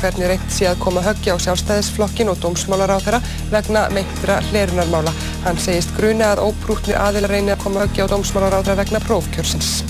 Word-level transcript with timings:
hvernig 0.00 0.30
reynt 0.30 0.52
sé 0.52 0.66
að 0.70 0.80
koma 0.82 1.02
höggja 1.04 1.36
á 1.36 1.42
sjálfstæðisflokkin 1.44 2.30
og 2.32 2.40
dómsmálaráþara 2.42 3.20
vegna 3.52 3.86
meintra 3.94 4.40
hlerunarmála. 4.50 5.12
Hann 5.44 5.60
segist 5.60 5.92
gruni 5.96 6.24
að 6.26 6.42
óprútni 6.48 6.96
aðila 6.96 7.30
reyni 7.30 7.54
að 7.54 7.64
koma 7.64 7.84
höggja 7.84 8.08
á 8.08 8.12
dómsmálaráþara 8.12 8.80
vegna 8.80 9.02
prófkjörsins. 9.04 9.80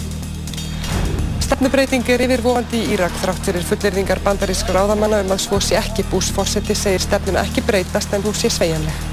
Stefnubreiting 1.46 2.06
er 2.14 2.22
yfirvofandi 2.26 2.78
í 2.78 2.92
Írak 2.94 3.14
þrátt 3.22 3.46
fyrir 3.48 3.64
fullirðingar 3.66 4.20
bandarískra 4.26 4.76
ráðamanna 4.76 5.22
um 5.24 5.32
að 5.34 5.40
svo 5.46 5.58
sé 5.62 5.78
ekki 5.80 6.04
búsforsetti 6.10 6.76
segir 6.78 7.02
stefnuna 7.02 7.42
ekki 7.42 7.64
breytast 7.66 8.14
en 8.14 8.22
hún 8.26 8.36
sé 8.38 8.50
sveigjanleg. 8.54 9.08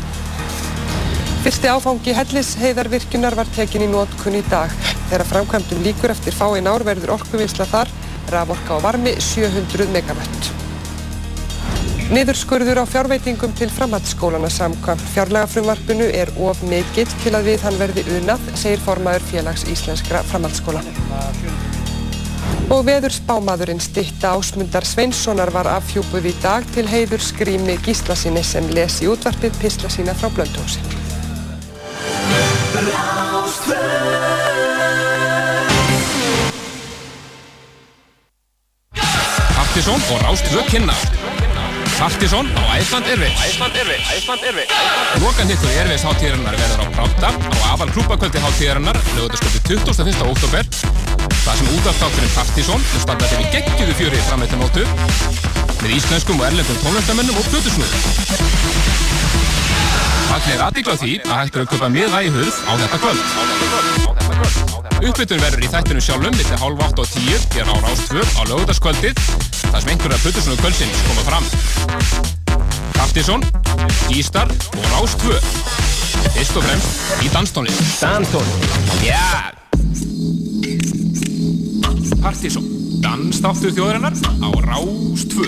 Fyrsti 1.48 1.72
áfangi 1.72 2.14
hellisheiðarvirkjunar 2.18 3.38
var 3.40 3.50
tekin 3.56 3.86
í 3.86 3.90
nótkunn 3.90 4.38
í 4.38 4.44
dag. 4.52 4.74
Þegar 5.08 5.26
framkvæmdum 5.32 5.82
líkur 5.86 6.12
eftir 6.12 6.36
fáinn 6.36 6.68
ár 6.68 6.86
verður 6.86 7.16
orkuvinsla 7.16 7.70
þar, 7.72 7.94
raforka 8.34 8.78
og 8.78 8.86
varmi 8.86 9.16
700 9.32 9.88
megavött. 9.96 10.57
Niðurskurður 12.08 12.80
á 12.80 12.86
fjárveitingum 12.88 13.52
til 13.60 13.68
framhaldsskólana 13.68 14.48
samkvæmt 14.48 15.02
fjárlegafrumvarpinu 15.12 16.06
er 16.16 16.30
of 16.40 16.62
mikill 16.64 17.10
til 17.20 17.34
að 17.36 17.50
við 17.50 17.66
hann 17.68 17.80
verði 17.82 18.06
unað, 18.16 18.46
segir 18.56 18.80
formaður 18.86 19.26
félags 19.28 19.66
íslenskra 19.68 20.22
framhaldsskóla. 20.30 20.80
Og 22.72 22.86
veður 22.88 23.12
spámaðurinn 23.12 23.84
stitta 23.84 24.32
ásmundar 24.38 24.88
Sveinssonar 24.88 25.52
var 25.52 25.68
afhjúpuð 25.74 26.30
í 26.32 26.34
dag 26.40 26.64
til 26.78 26.86
heiður 26.88 27.26
skrými 27.28 27.76
Gíslasinni 27.84 28.44
sem 28.44 28.72
lesi 28.72 29.12
útvarpið 29.12 29.60
pisla 29.60 29.92
sína 29.92 30.16
frá 30.16 30.32
Blöndósi. 30.32 30.80
Partisón 39.60 40.00
og 40.16 40.24
Rástvö 40.24 40.64
kynna 40.72 40.96
Partisón 42.00 42.46
á 42.54 42.78
Æsland 42.78 43.08
Erveits 43.14 43.42
Æsland 43.48 43.76
Erveits 43.82 44.10
Æsland 44.18 44.44
Erveits 44.50 44.74
Lokan 45.22 45.50
hittur 45.50 45.72
Erveits 45.82 46.06
hátíðarinnar 46.06 46.58
verður 46.62 46.84
á 46.84 46.88
Práta 46.94 47.30
á 47.34 47.66
afal 47.74 47.90
klúbakvöldi 47.96 48.40
hátíðarinnar 48.44 48.98
lögutasköldi 49.18 49.60
21. 49.66 50.22
oktober 50.30 50.70
það 51.48 51.56
sem 51.58 51.68
útastátturinn 51.78 52.34
Partisón 52.36 52.86
sem 52.92 53.02
standa 53.02 53.30
fyrir 53.32 53.50
geggjuðu 53.56 53.98
fjöri 54.02 54.20
framveitin 54.30 54.62
nótu 54.62 54.84
með 55.82 55.96
íslenskum 55.98 56.42
og 56.42 56.48
erlendum 56.50 56.80
tónlistamennum 56.84 57.38
og 57.40 57.50
plötusnúðum. 57.52 58.02
Það 60.28 60.50
er 60.54 60.64
aðdíkla 60.68 60.96
því 61.02 61.14
að 61.24 61.38
hægt 61.40 61.58
er 61.58 61.64
að 61.64 61.70
köpa 61.74 61.92
miða 61.94 62.24
í 62.26 62.34
hurð 62.34 62.58
á 62.68 62.72
þetta 62.84 62.98
kvöld. 63.04 63.24
Uppbytun 64.98 65.44
verður 65.44 65.64
í 65.64 65.72
þættinu 65.72 66.02
sjálfum 66.04 66.36
millir 66.36 66.64
hálf 66.64 66.84
8 66.90 67.06
og 67.06 67.14
10 67.14 67.48
hér 67.56 67.72
á 67.72 67.76
Rástvö 67.86 68.26
á 68.26 68.42
lögutaskvöldið 68.50 69.14
þar 69.72 69.82
sem 69.84 69.92
einhverja 69.94 70.20
plötusnúðu 70.24 70.60
kvöldsins 70.62 71.04
koma 71.08 71.24
fram. 71.28 71.46
Partisón, 72.98 73.42
Ístar 74.14 74.50
og 74.50 74.86
Rástvö 74.96 75.38
Fyrst 76.34 76.58
og 76.58 76.66
fremst 76.66 76.90
í 77.26 77.30
danstónlist. 77.34 77.82
Danstónlist. 78.02 78.66
Já. 79.06 79.14
Yeah. 79.14 79.58
Partisón 82.22 82.66
Dansþáttur 83.02 83.72
þjóðarinnar 83.78 84.18
á 84.18 84.50
Rástvö 84.66 85.48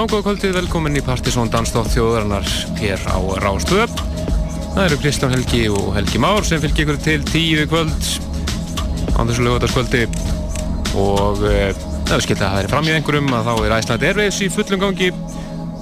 Já, 0.00 0.06
góða 0.08 0.30
kvöldið, 0.30 0.54
velkomin 0.56 0.94
í 0.96 1.00
Partisón 1.04 1.50
Dansdótt 1.52 1.90
þjóðarinnar 1.92 2.46
hér 2.78 3.02
á 3.04 3.20
Rástöð. 3.44 3.90
Það 4.72 4.86
eru 4.86 4.96
Kristján 5.02 5.34
Helgi 5.34 5.60
og 5.68 5.90
Helgi 5.92 6.20
Már 6.24 6.40
sem 6.48 6.62
fylgir 6.62 6.86
ykkur 6.86 7.00
til 7.04 7.26
tíu 7.28 7.66
kvöld 7.68 8.06
á 9.12 9.20
þessu 9.28 9.44
lögvöldarskvöldi 9.44 10.00
og 10.96 11.44
e, 11.44 11.52
ef 11.74 11.84
við 12.14 12.24
skilta 12.24 12.48
að 12.48 12.54
það 12.54 12.62
er 12.62 12.70
fram 12.72 12.88
í 12.88 12.94
einhverjum 12.94 13.28
að 13.42 13.50
þá 13.50 13.52
er 13.58 13.76
Æsland 13.76 14.08
Airways 14.08 14.40
í 14.40 14.50
fullum 14.56 14.84
gangi. 14.86 15.12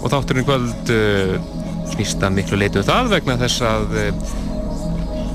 Og 0.02 0.10
þátturinn 0.10 0.50
kvöld 0.50 0.92
uh, 0.96 1.38
snýst 1.94 2.26
að 2.26 2.38
miklu 2.40 2.58
leitu 2.58 2.82
um 2.82 2.90
það 2.90 3.14
vegna 3.14 3.38
þess 3.38 3.66
að 3.70 3.98
uh, 4.02 4.36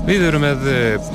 við 0.04 0.28
erum 0.28 0.44
með 0.44 0.72
uh, 0.76 1.12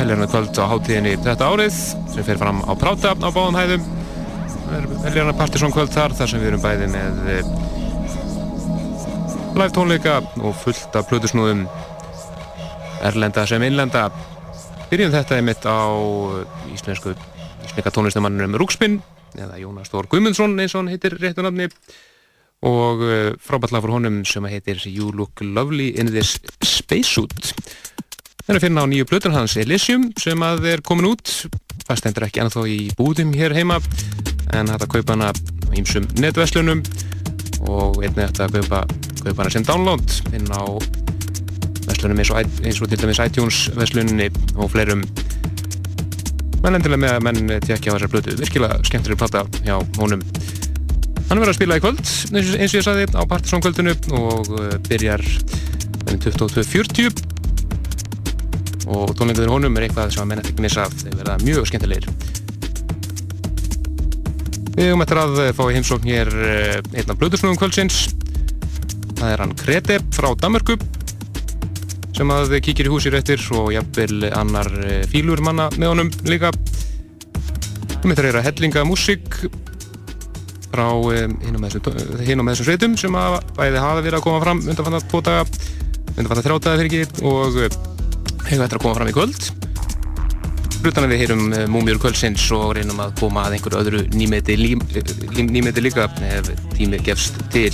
helgarna 0.00 0.32
kvöld 0.32 0.56
á 0.56 0.72
hátíðinni 0.72 1.18
þetta 1.20 1.52
árið 1.52 1.84
sem 1.84 2.24
fer 2.24 2.40
fram 2.40 2.64
á 2.64 2.72
Práta 2.80 3.12
á 3.12 3.28
báðum 3.28 3.60
hæðum. 3.60 3.84
það 3.84 3.99
er 4.76 4.86
helgarna 5.04 5.34
Partiðsson 5.38 5.72
kvöld 5.74 5.92
þar 5.94 6.14
þar 6.18 6.30
sem 6.30 6.42
við 6.42 6.52
erum 6.52 6.62
bæði 6.64 6.88
með 6.92 7.20
uh, 7.24 7.52
live 9.58 9.72
tónleika 9.74 10.18
og 10.40 10.54
fullt 10.62 10.98
af 10.98 11.08
plötusnúðum 11.10 11.64
erlenda 13.06 13.46
sem 13.48 13.62
innlenda. 13.66 14.08
Byrjum 14.90 15.14
þetta 15.14 15.38
einmitt 15.38 15.64
á 15.66 15.80
íslensku 16.74 17.14
íslenska 17.70 17.92
tónlistamannurum 17.94 18.56
Rúkspinn 18.58 19.00
eða 19.38 19.58
Jónas 19.62 19.90
Þór 19.92 20.08
Guðmundsson 20.10 20.56
eins 20.58 20.74
og 20.74 20.82
hann 20.82 20.92
heitir 20.92 21.14
réttu 21.20 21.44
nafni 21.46 21.68
og 22.66 23.04
uh, 23.06 23.30
frábært 23.40 23.72
lag 23.74 23.84
frá 23.84 23.94
honum 23.94 24.20
sem 24.28 24.44
heitir 24.50 24.82
You 24.90 25.12
Look 25.16 25.40
Lovely 25.40 25.92
in 25.96 26.10
This 26.12 26.36
Spacesuit. 26.66 27.54
Það 28.40 28.52
er 28.52 28.58
að 28.58 28.64
finna 28.66 28.84
á 28.84 28.90
nýju 28.90 29.06
blötun 29.08 29.36
hans 29.36 29.54
Elysium 29.60 30.10
sem 30.20 30.42
að 30.44 30.66
er 30.74 30.82
komin 30.84 31.12
út. 31.12 31.30
Það 31.86 32.02
stendur 32.02 32.26
ekki 32.26 32.42
ennþá 32.42 32.66
í 32.68 32.80
búðum 32.98 33.32
hér 33.38 33.54
heima 33.56 33.80
en 34.56 34.70
hægt 34.70 34.86
að 34.86 34.92
kaupa 34.96 35.16
hana 35.16 35.30
ímsum 35.78 36.06
netverslunum 36.20 36.82
og 37.68 38.00
einnig 38.02 38.24
hægt 38.24 38.40
að 38.42 38.56
kaupa, 38.58 38.82
kaupa 39.22 39.42
hana 39.42 39.52
sem 39.54 39.66
download 39.66 40.16
inn 40.34 40.48
á 40.50 40.62
verslunum 41.86 42.20
eins 42.22 42.30
og, 42.32 42.36
eins 42.64 42.80
og 42.80 42.90
til 42.90 43.00
dæmis 43.02 43.20
iTunes 43.24 43.58
verslunni 43.76 44.30
og 44.56 44.70
fleirum. 44.72 45.02
Menn 46.60 46.76
endilega 46.76 47.00
með 47.00 47.16
að 47.16 47.24
menn 47.26 47.52
tekja 47.64 47.92
á 47.92 47.94
þessar 47.96 48.12
blötu 48.12 48.36
virkilega 48.40 48.80
skemmtileg 48.86 49.20
platta 49.20 49.44
hjá 49.64 49.76
honum. 49.98 50.22
Hann 51.30 51.38
verður 51.38 51.52
að 51.52 51.58
spila 51.60 51.78
í 51.78 51.82
kvöld, 51.84 52.00
eins 52.34 52.72
og 52.74 52.78
ég 52.80 52.84
saði, 52.84 53.06
á 53.14 53.22
Partiðsson 53.22 53.62
kvöldinu 53.62 53.94
og 54.18 54.50
uh, 54.50 54.74
byrjar 54.88 55.22
22.40 56.10 57.12
og 58.90 59.12
tónlingaður 59.14 59.52
honum 59.54 59.76
er 59.78 59.86
eitthvað 59.86 60.10
sem 60.16 60.24
að 60.24 60.30
menn 60.32 60.42
eftir 60.42 60.56
ekki 60.56 60.64
missa 60.66 60.88
þeir 60.90 61.18
verða 61.20 61.38
mjög 61.44 61.68
skemmtilegir. 61.70 62.39
Við 64.70 64.86
höfum 64.86 65.02
eftir 65.02 65.18
að 65.18 65.38
fá 65.58 65.62
í 65.66 65.74
heimsókn 65.74 66.08
hér 66.08 66.28
uh, 66.30 66.76
einn 66.94 67.10
af 67.10 67.18
blöðursnúðum 67.18 67.58
kvöldsins. 67.58 68.02
Það 69.18 69.32
er 69.32 69.42
hann 69.42 69.54
Krete 69.58 69.96
frá 70.14 70.30
Danmarku 70.38 70.76
sem 72.16 72.30
að 72.34 72.54
kíkir 72.64 72.88
í 72.88 72.92
húsir 72.92 73.16
eftir 73.16 73.42
og 73.56 73.72
jafnvel 73.74 74.28
annar 74.36 74.70
uh, 74.84 75.00
fílur 75.10 75.42
manna 75.42 75.68
með 75.76 75.92
honum 75.94 76.12
líka. 76.28 76.52
Við 76.54 78.06
möttum 78.06 78.14
að 78.14 78.26
reyra 78.28 78.44
hellinga 78.46 78.86
músík 78.86 79.40
frá 80.70 80.86
hinn 80.86 81.58
og 81.58 81.64
með 81.64 82.52
þessum 82.52 82.68
sveitum 82.68 82.94
sem 83.00 83.16
að 83.18 83.40
bæði 83.56 83.82
hafa 83.82 84.04
verið 84.04 84.20
að 84.20 84.26
koma 84.28 84.44
fram 84.44 84.62
undanfann 84.62 85.00
að 85.00 85.16
daga, 85.26 85.42
undanfann 86.14 86.38
að 86.38 86.46
þrjátaða 86.46 86.78
fyrir 86.78 86.92
ekki 86.92 87.26
og 87.26 87.58
hefur 88.46 88.64
eftir 88.64 88.78
að 88.78 88.84
koma 88.86 88.96
fram 89.00 89.10
í 89.10 89.16
kvöld 89.18 89.69
Brutan 90.80 91.04
að 91.04 91.12
við 91.12 91.20
heyrum 91.20 91.42
múmjur 91.68 91.98
kvöldsins 92.00 92.46
og 92.56 92.70
reynum 92.78 93.02
að 93.04 93.10
koma 93.20 93.42
að 93.44 93.58
einhverju 93.58 93.80
öðru 93.82 93.98
nýmeti, 94.16 94.56
nýmeti 95.44 95.82
líka 95.84 96.06
ef 96.24 96.48
tími 96.72 97.00
gefst 97.04 97.36
til. 97.52 97.68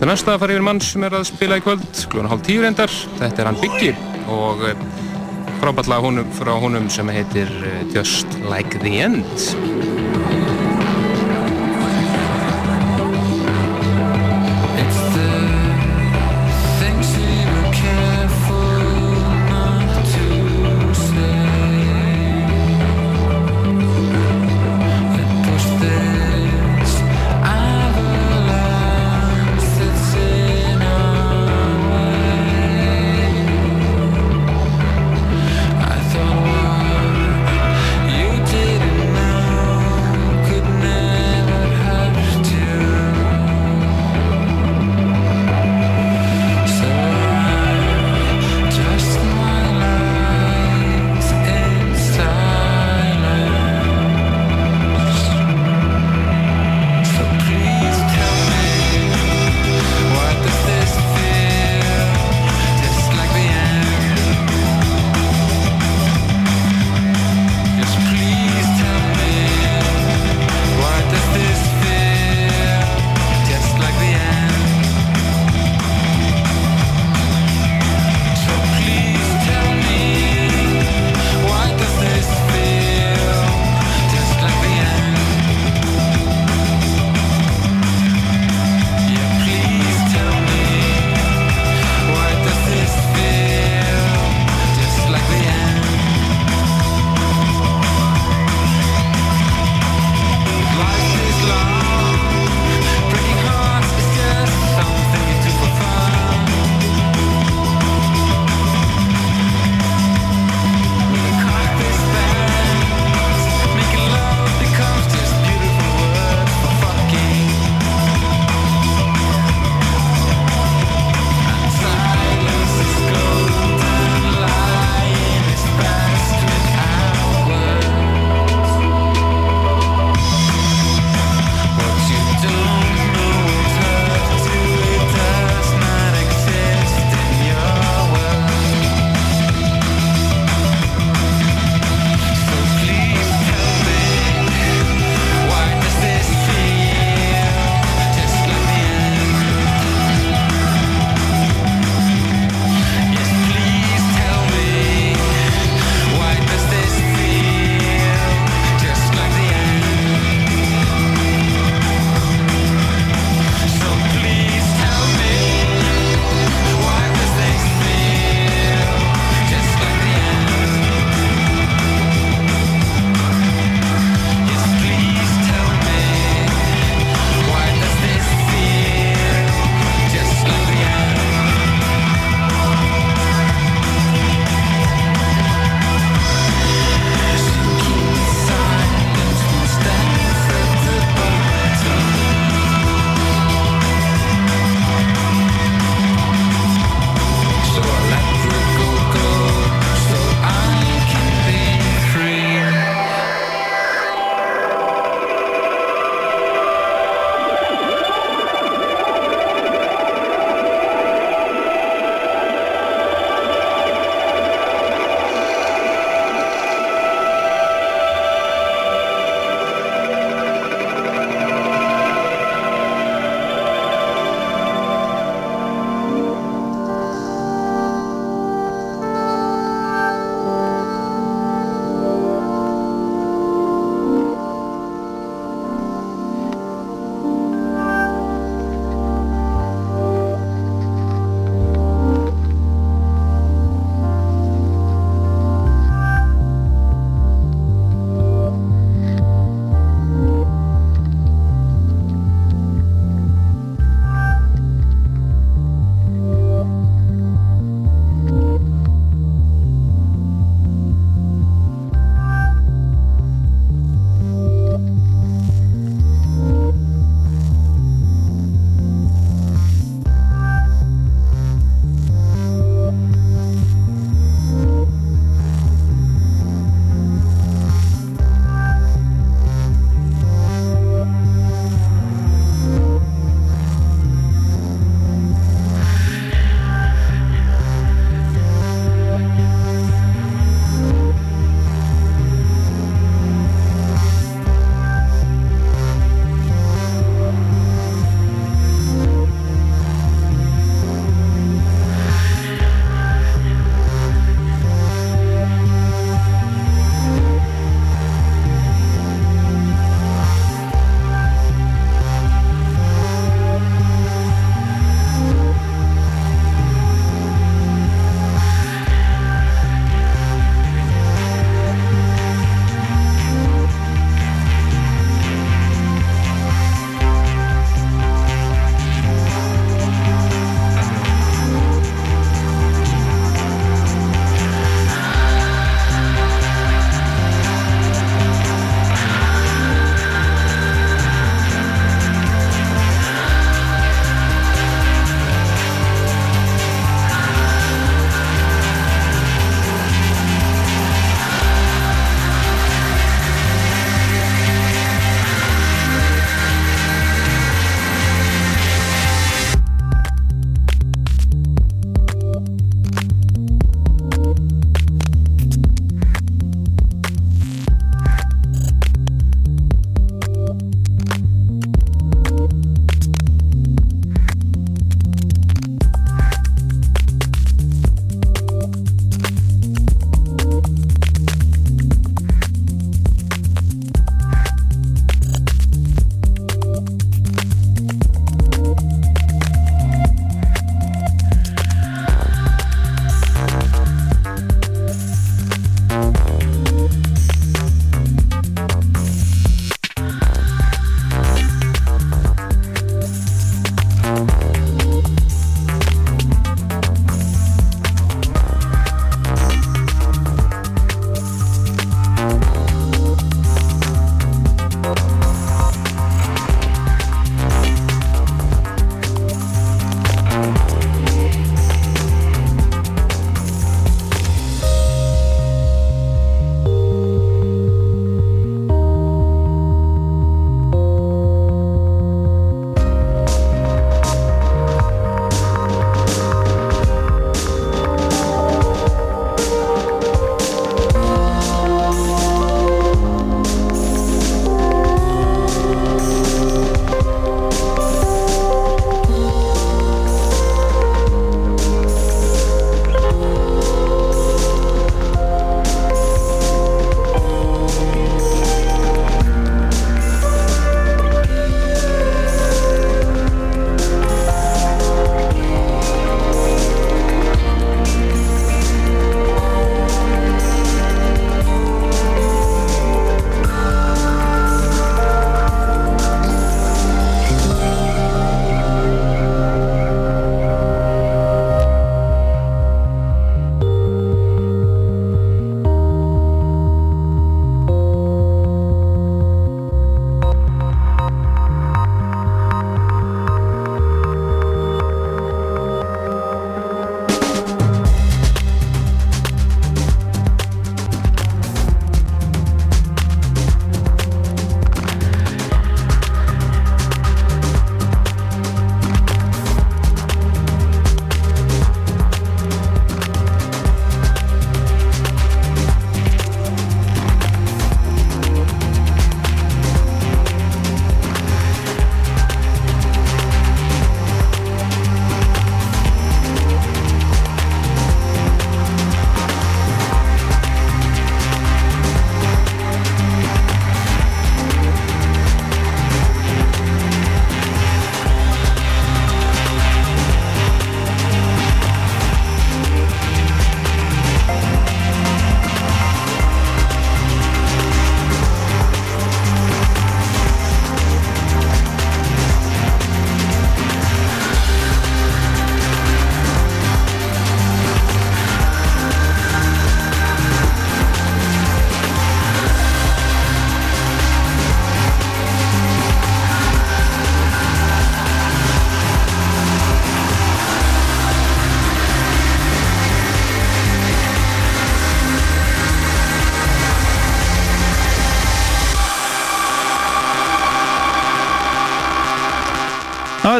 Það 0.00 0.10
næsta 0.10 0.34
að 0.34 0.42
fara 0.42 0.56
yfir 0.56 0.66
mann 0.66 0.82
sem 0.82 1.06
er 1.06 1.14
að 1.14 1.28
spila 1.30 1.60
í 1.60 1.62
kvöld 1.62 2.02
klúna 2.10 2.32
hálf 2.32 2.42
tíu 2.48 2.64
reyndar, 2.64 2.90
þetta 3.20 3.44
er 3.44 3.50
hann 3.52 3.60
Biggi 3.62 3.92
og 4.26 4.66
frábært 5.62 5.92
lag 5.92 6.10
frá 6.40 6.52
honum 6.66 6.90
sem 6.90 7.14
heitir 7.14 7.54
Just 7.94 8.36
Like 8.50 8.82
The 8.82 8.98
End 9.06 10.05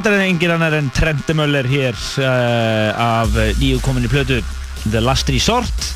þetta 0.07 0.21
er 0.23 0.29
engin 0.31 0.53
annar 0.55 0.75
en 0.77 0.89
Trendemöller 0.95 1.67
hér 1.67 1.97
uh, 2.23 2.91
af 2.95 3.33
nýju 3.59 3.81
kominni 3.83 4.07
plötu 4.07 4.37
The 4.85 5.01
Last 5.03 5.27
Resort 5.35 5.87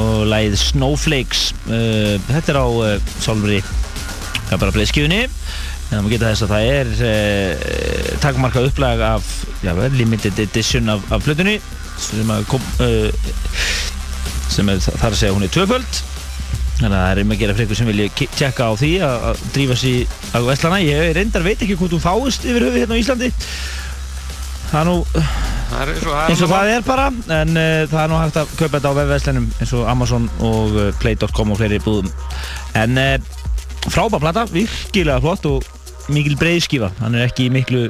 og 0.00 0.22
lægið 0.30 0.54
Snowflakes. 0.62 1.42
Uh, 1.66 2.16
þetta 2.30 2.54
er 2.54 2.58
á 2.64 2.64
uh, 2.64 3.10
Solveri 3.20 3.58
ja, 3.58 4.56
bara 4.56 4.72
breyðskjöfunni 4.72 5.26
en 5.26 6.06
má 6.06 6.08
geta 6.08 6.30
þess 6.30 6.46
að 6.46 6.54
það 6.54 6.70
er 6.78 8.16
takmarka 8.24 8.62
upplag 8.64 9.04
af 9.04 9.28
já, 9.60 9.74
limited 9.98 10.40
edition 10.46 10.88
af, 10.94 11.04
af 11.12 11.20
plötunni 11.26 11.58
sem 12.00 12.32
kom 12.48 12.64
sem 14.48 14.72
er 14.72 14.80
þar 14.88 15.10
að 15.10 15.18
segja 15.20 15.36
hún 15.36 15.44
er 15.44 15.52
tvöföld. 15.52 16.00
Þannig 16.78 16.94
að 16.94 16.96
það 17.02 17.12
er 17.12 17.22
um 17.26 17.36
að 17.36 17.44
gera 17.44 17.58
fyrir 17.58 17.68
ykkur 17.68 17.82
sem 17.82 17.92
vilja 17.92 18.10
tjekka 18.24 18.68
á 18.68 18.72
því 18.78 18.92
að 19.04 19.46
drífa 19.52 19.78
sér 19.84 20.17
á 20.32 20.38
Vestlana 20.44 20.80
ég 20.84 21.12
reyndar 21.16 21.44
veit 21.46 21.60
ekki 21.62 21.76
hvort 21.78 21.94
hún 21.96 22.02
fáist 22.02 22.44
yfir 22.46 22.68
höfu 22.68 22.82
hérna 22.82 22.98
á 22.98 23.02
Íslandi. 23.02 23.30
Það 24.68 24.80
er 24.80 24.90
nú 24.90 24.98
Það 25.68 25.82
er 25.82 25.90
og, 26.08 26.14
eins 26.30 26.42
og 26.44 26.48
það 26.48 26.70
er 26.72 26.84
bara 26.86 27.08
en 27.12 27.50
uh, 27.60 27.82
það 27.90 27.98
er 28.00 28.08
nú 28.08 28.20
hægt 28.22 28.38
að 28.40 28.52
kaupa 28.56 28.78
þetta 28.78 28.92
á 28.92 28.98
webverslinum 28.98 29.48
eins 29.58 29.74
og 29.76 29.90
Amazon 29.92 30.28
og 30.40 30.78
uh, 30.78 30.86
Play.com 31.02 31.52
og 31.52 31.60
fleiri 31.60 31.80
búðum. 31.84 32.08
En 32.78 32.96
uh, 32.96 33.18
frábær 33.92 34.22
plata, 34.22 34.46
virkilega 34.48 35.20
flott 35.24 35.44
og 35.50 35.68
mikil 36.08 36.38
breiðskífa 36.40 36.88
hann 37.02 37.18
er 37.18 37.28
ekki 37.28 37.50
miklu 37.52 37.84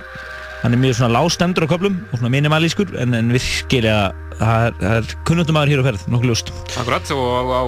hann 0.65 0.75
er 0.75 0.83
mjög 0.83 0.99
svona 0.99 1.21
lágstemdur 1.21 1.69
á 1.71 1.71
köplum 1.71 2.01
og 2.11 2.19
svona 2.19 2.35
minimalískur 2.35 2.91
en, 2.99 3.15
en 3.15 3.31
virkilega 3.31 4.11
það 4.43 4.67
er, 4.67 4.79
er 4.99 5.17
kunnundum 5.29 5.59
aður 5.61 5.77
hér 5.77 5.87
á 5.87 5.89
ferð 5.93 6.07
nokkuð 6.11 6.33
ljóst. 6.33 6.55
Akkurat 6.83 7.15
og 7.15 7.27
á, 7.31 7.43
á 7.47 7.63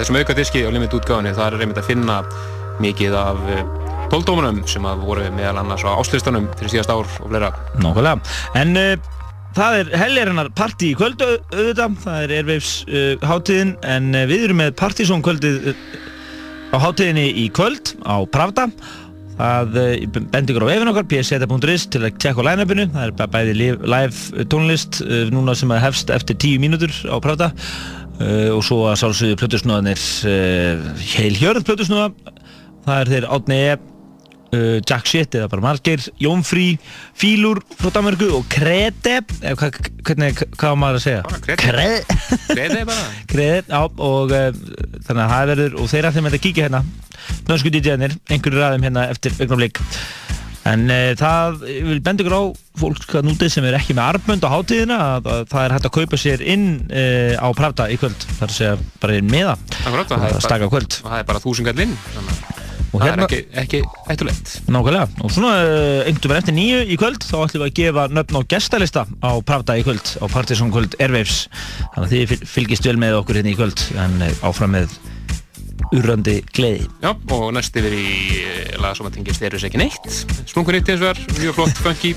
þessum 0.00 0.20
auka 0.22 0.40
diski 0.40 0.64
á 0.64 0.72
limit 0.72 0.96
útgáðinni 0.96 1.36
það 1.36 1.50
er 1.50 1.60
reynd 1.60 1.80
að 1.84 1.90
finna 1.92 2.22
mikið 2.80 3.20
af 3.20 3.48
tóldómanum 4.12 4.62
sem 4.68 4.84
að 4.86 5.04
voru 5.06 5.26
meðal 5.34 5.60
annars 5.62 5.84
á 5.86 5.96
áslistanum 5.96 6.48
fyrir 6.58 6.72
síðast 6.74 6.92
ár 6.92 7.04
og 7.06 7.28
fleira. 7.30 7.50
Nákvæmlega, 7.82 8.34
en 8.60 8.74
uh, 8.78 8.90
það 9.56 9.78
er 9.80 9.92
helgerinnar 10.02 10.50
parti 10.56 10.92
í 10.92 10.98
kvöldu 10.98 11.28
auðvitað, 11.52 11.96
það 12.04 12.18
er 12.24 12.34
Airwaves 12.38 12.72
uh, 12.88 13.14
hátíðin. 13.24 13.72
En 13.94 14.10
uh, 14.12 14.26
við 14.30 14.48
erum 14.48 14.60
með 14.62 14.74
Partizón 14.80 15.24
kvöldið 15.24 15.72
á 16.74 16.76
hátíðinni 16.82 17.30
í 17.44 17.48
kvöld 17.54 17.94
á 18.04 18.16
Pravda. 18.34 18.68
Það 19.34 19.72
bendur 20.30 20.52
ykkur 20.52 20.64
á 20.70 20.74
efinn 20.76 20.90
okkar 20.92 21.08
pseta.is 21.10 21.88
til 21.90 22.04
að 22.04 22.20
tjekka 22.22 22.44
á 22.44 22.46
line-upinu. 22.52 22.84
Það 22.94 23.08
er 23.08 23.32
bæði 23.32 23.54
live 23.82 24.44
tónlist 24.52 25.00
núna 25.34 25.56
sem 25.58 25.72
hefst 25.82 26.12
eftir 26.14 26.38
10 26.38 26.62
mínútur 26.62 26.94
á 27.10 27.18
Pravda. 27.18 27.48
Og 28.54 28.62
svo 28.62 28.84
að 28.86 29.00
sálsögðu 29.00 29.40
plötusnúðanir 29.40 30.04
heil 31.16 31.34
hjörð 31.40 31.66
plötusnúða. 31.66 32.12
Það 32.86 33.00
er 33.00 33.10
þeir 33.10 33.28
Átni 33.34 33.58
E 33.58 33.74
uh, 34.54 34.80
Jack 34.86 35.08
Shit 35.10 35.36
eða 35.38 35.50
bara 35.52 35.64
margir, 35.64 36.02
Jónfrí, 36.22 36.74
Fílur 37.18 37.60
frá 37.78 37.92
Danmarku 37.94 38.30
og 38.38 38.46
Krede, 38.52 39.20
eða 39.40 39.54
hva, 39.60 39.70
hvernig, 40.06 40.42
hvað 40.54 40.74
var 40.74 40.80
maður 40.80 41.00
að 41.00 41.04
segja? 41.04 41.22
Bara 41.28 41.58
Krede. 41.62 42.18
Krede 42.48 42.82
bara. 42.88 43.06
Krede, 43.30 43.64
já, 43.68 43.80
og 43.84 44.34
uh, 44.34 44.50
þannig 45.06 45.24
að 45.24 45.32
það 45.34 45.48
verður, 45.52 45.78
og 45.78 45.90
þeir 45.92 46.10
ætlum 46.10 46.30
að 46.30 46.38
kíkja 46.46 46.68
hérna, 46.68 46.84
nönsku 47.50 47.72
DJ-nir, 47.74 48.18
einhverju 48.30 48.62
ræðum 48.62 48.88
hérna 48.88 49.08
eftir 49.14 49.36
augnaflik. 49.38 49.82
En 50.64 50.86
uh, 50.88 51.12
það 51.20 51.64
vil 51.68 52.00
benda 52.04 52.24
ykkur 52.24 52.38
á 52.40 52.44
fólk 52.80 53.16
nútið 53.26 53.52
sem 53.52 53.68
er 53.68 53.76
ekki 53.76 53.96
með 53.96 54.14
armbönd 54.14 54.46
á 54.48 54.54
hátíðina 54.54 55.00
að, 55.10 55.30
að 55.34 55.46
það 55.52 55.66
er 55.66 55.76
hægt 55.76 55.88
að 55.90 55.96
kaupa 55.98 56.20
sér 56.22 56.44
inn 56.54 56.66
á 57.36 57.48
Pravda 57.54 57.90
í 57.92 58.00
kvöld. 58.00 58.26
Það 58.40 58.56
er 58.56 58.72
að 58.72 58.84
bara 59.04 59.20
inn 59.20 59.30
með 59.30 59.50
það. 59.52 59.64
Akkurat, 59.84 60.04
og 60.04 60.10
það, 60.10 60.36
það, 60.40 60.50
bara, 60.50 60.70
og 60.74 61.10
það 61.12 61.18
er 61.20 61.32
bara 61.32 61.44
þúsungall 61.44 61.84
inn. 61.84 61.98
Þannig 62.16 62.38
að 62.40 62.63
og 62.94 63.00
það 63.00 63.06
hérna, 63.08 63.24
er 63.24 63.26
ekki, 63.26 63.40
ekki 63.62 63.80
eitulegt. 64.12 64.52
nákvæmlega, 64.68 65.06
og 65.24 65.32
svona 65.34 65.54
uh, 65.62 66.02
einhvern 66.04 66.30
veginn 66.30 66.42
eftir 66.42 66.56
nýju 66.58 66.82
í 66.84 66.98
kvöld 67.00 67.26
þá 67.26 67.34
ætlum 67.40 67.64
við 67.64 67.66
að 67.66 67.74
gefa 67.80 68.06
nöfn 68.14 68.38
og 68.40 68.46
gestalista 68.54 69.06
á 69.22 69.32
Pravda 69.46 69.78
í 69.80 69.84
kvöld, 69.86 70.14
á 70.22 70.24
Partiðsson 70.30 70.72
kvöld 70.74 70.96
Airwaves, 71.00 71.44
þannig 71.96 72.06
að 72.06 72.14
þið 72.14 72.46
fylgist 72.54 72.88
vel 72.88 72.96
með 73.02 73.18
okkur 73.22 73.40
hérna 73.40 73.54
í 73.54 73.58
kvöld, 73.58 73.84
en 74.04 74.16
uh, 74.22 74.46
áfram 74.46 74.74
með 74.78 74.96
urrandi 75.94 76.38
gleði. 76.54 76.86
Já, 77.02 77.12
og 77.12 77.46
næst 77.54 77.76
yfir 77.78 77.94
í 77.98 78.08
lag 78.80 78.96
sem 78.96 79.06
að 79.10 79.18
tengist 79.18 79.44
Erus 79.44 79.66
ekki 79.66 79.80
neitt, 79.82 80.10
Sprungur 80.46 80.78
eitt 80.78 80.90
eins 80.90 81.02
og 81.02 81.12
er, 81.12 81.22
mjög 81.40 81.58
flott 81.58 81.82
funky 81.84 82.14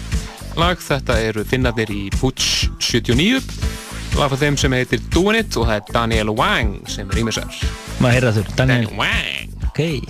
lag, 0.58 0.80
þetta 0.82 1.18
eru 1.22 1.44
finnarnir 1.48 1.92
í 1.94 2.08
Butch 2.18 2.68
79, 2.82 3.42
lag 4.18 4.32
frá 4.32 4.42
þeim 4.42 4.58
sem 4.60 4.74
heitir 4.74 5.04
Doin' 5.14 5.38
It 5.38 5.58
og 5.60 5.70
það 5.70 5.76
er 5.78 5.94
Daniel 5.94 6.34
Wang 6.38 6.80
sem 6.90 7.10
er 7.12 7.22
ímessar. 7.22 7.62
Maður 8.02 8.18
heyrða 8.18 8.34
þurr, 8.40 8.56
Daniel. 8.56 8.88
Daniel 8.88 9.00
Wang. 9.04 9.57
Okay. 9.80 10.02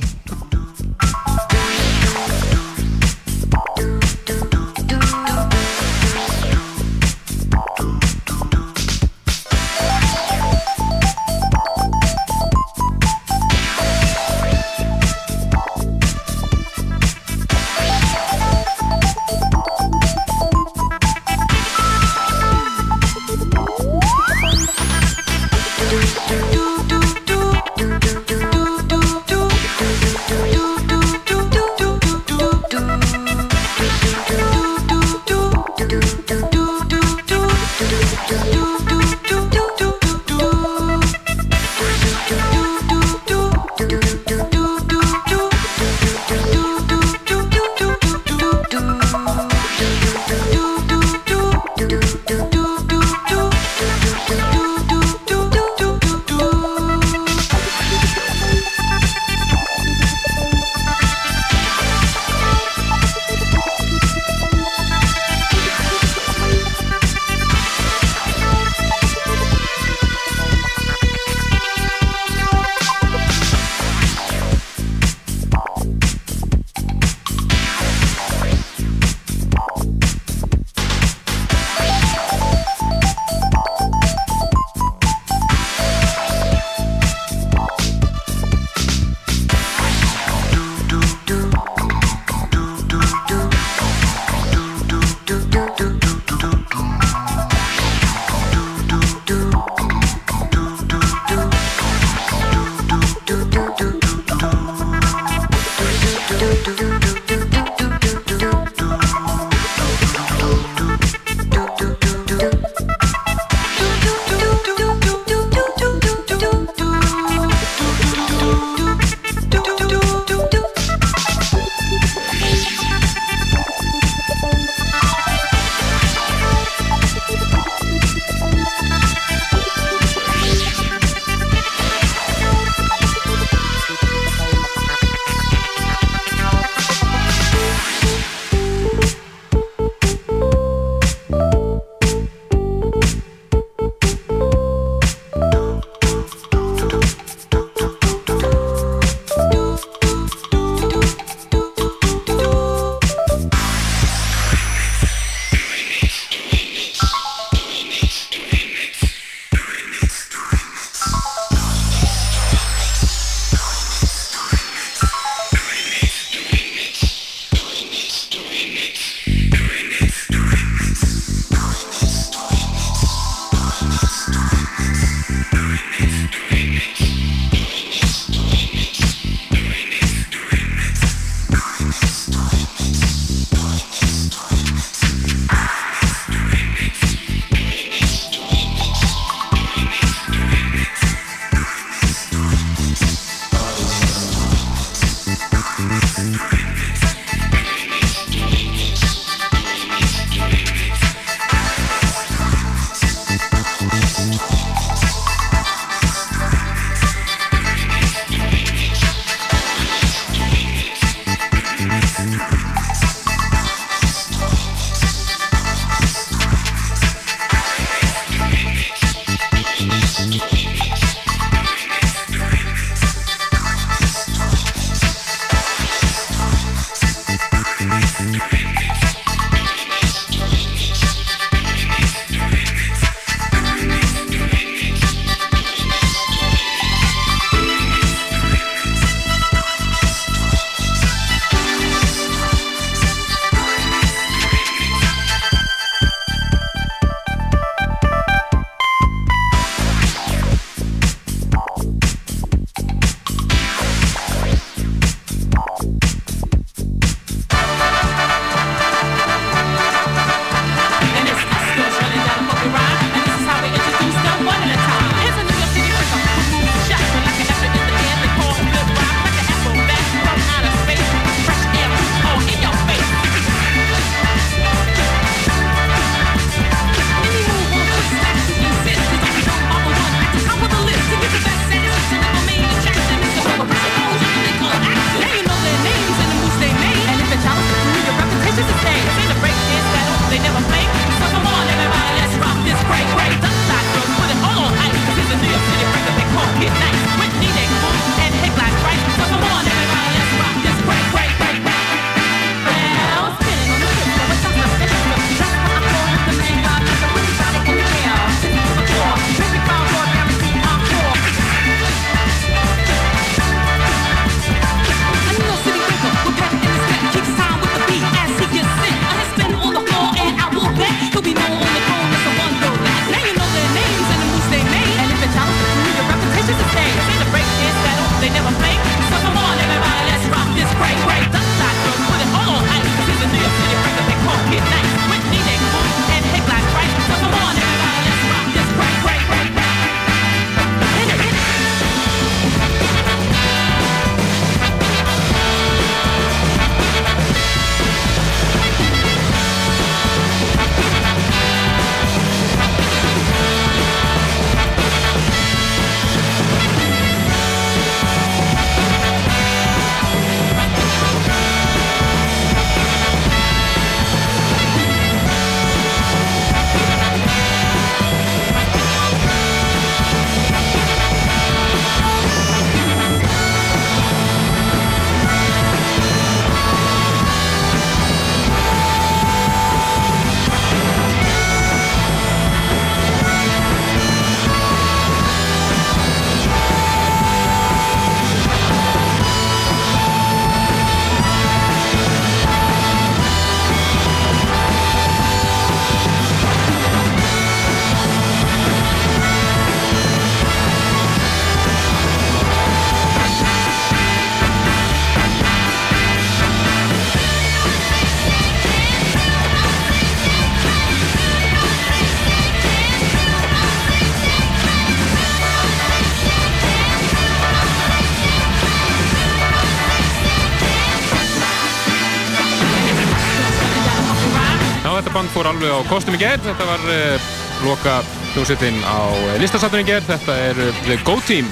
Fór 425.48 425.56
alveg 425.56 425.72
á 425.72 425.80
kostum 425.88 426.16
í 426.18 426.20
gerð. 426.20 426.44
Þetta 426.44 426.66
var 426.68 426.82
uh, 426.92 427.28
loka 427.64 427.94
hljómsveitin 428.34 428.82
á 428.84 428.98
listasattunum 429.40 429.86
í 429.86 429.88
gerð. 429.88 430.10
Þetta 430.12 430.36
er 430.44 430.60
uh, 430.60 430.82
The 430.88 430.98
Go 431.08 431.18
Team. 431.24 431.48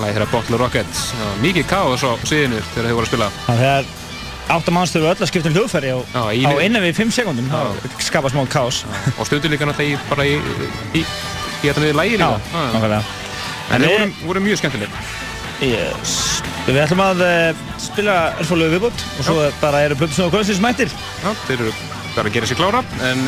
Læði 0.00 0.14
þeirra 0.16 0.28
Bottle 0.32 0.60
Rocket. 0.60 1.00
Mikið 1.42 1.66
káðs 1.70 2.04
á 2.04 2.12
síðinu 2.28 2.60
þegar 2.74 2.88
þau 2.90 2.96
voru 2.96 3.06
að 3.06 3.10
spila. 3.10 3.28
Það 3.46 3.62
er 3.68 3.90
áttamanns 4.56 4.92
þurfa 4.94 5.12
öll 5.12 5.24
að 5.24 5.30
skipta 5.30 5.50
um 5.50 5.56
hljóðferði 5.56 5.92
á, 5.92 5.98
Já, 6.14 6.22
í- 6.36 6.44
á 6.46 6.52
innan 6.64 6.84
við 6.84 6.98
5 7.00 7.14
sekundum. 7.16 7.48
Það 7.52 7.96
skapar 8.06 8.34
smá 8.34 8.42
kás. 8.52 8.82
Og 9.16 9.28
stundur 9.28 9.52
líka 9.52 9.68
náttúrulega 9.68 9.96
í, 9.96 10.10
bara 10.10 10.26
í, 10.28 10.36
í, 10.36 11.00
í, 11.00 11.04
þetta 11.64 11.82
niður 11.82 11.98
lægi 12.00 12.16
Já, 12.16 12.20
líka. 12.20 12.40
Já. 12.52 12.66
nákvæmlega. 12.76 13.02
En 13.66 13.82
þeir 13.82 13.96
voru, 13.96 14.12
voru 14.30 14.44
mjög 14.46 14.60
skemmtileg. 14.62 15.00
Yes. 15.64 16.16
Við 16.68 16.82
ætlum 16.84 17.00
að 17.00 17.24
spila 17.80 18.16
örfólögu 18.42 18.76
viðbútt 18.76 19.04
og 19.16 19.24
svo 19.30 19.36
bara 19.62 19.86
eru 19.88 19.96
Plötusnóð 19.96 20.28
og 20.28 20.34
Kvöldsins 20.36 20.60
mættir. 20.62 20.92
Já, 21.24 21.30
þeir 21.48 21.64
eru 21.64 21.72
bara 22.16 22.32
að 22.32 22.40
gera 22.40 22.50
sér 22.50 22.60
klára. 22.60 22.82
En 23.06 23.22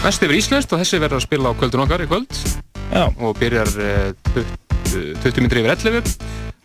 mest 0.00 0.24
yfir 0.24 0.38
íslenskt 0.38 0.72
og 0.72 0.80
þessi 0.80 1.02
verður 1.02 1.20
að 1.20 1.26
spila 1.26 1.52
á 1.52 1.58
kvöldun 1.58 1.84
okkar 1.84 2.06
í 2.06 2.10
kvöld. 2.10 2.42
Já, 2.90 3.06
og 3.22 3.36
byrjar 3.38 3.70
uh, 3.78 4.10
20 4.34 4.70
20 5.22 5.44
minnir 5.44 5.60
yfir 5.62 5.70
11 5.76 6.14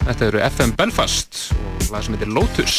Þetta 0.06 0.28
eru 0.30 0.42
FM 0.48 0.76
Belfast 0.78 1.48
og 1.54 1.88
lag 1.94 2.06
sem 2.06 2.18
heitir 2.18 2.34
Lotus 2.34 2.78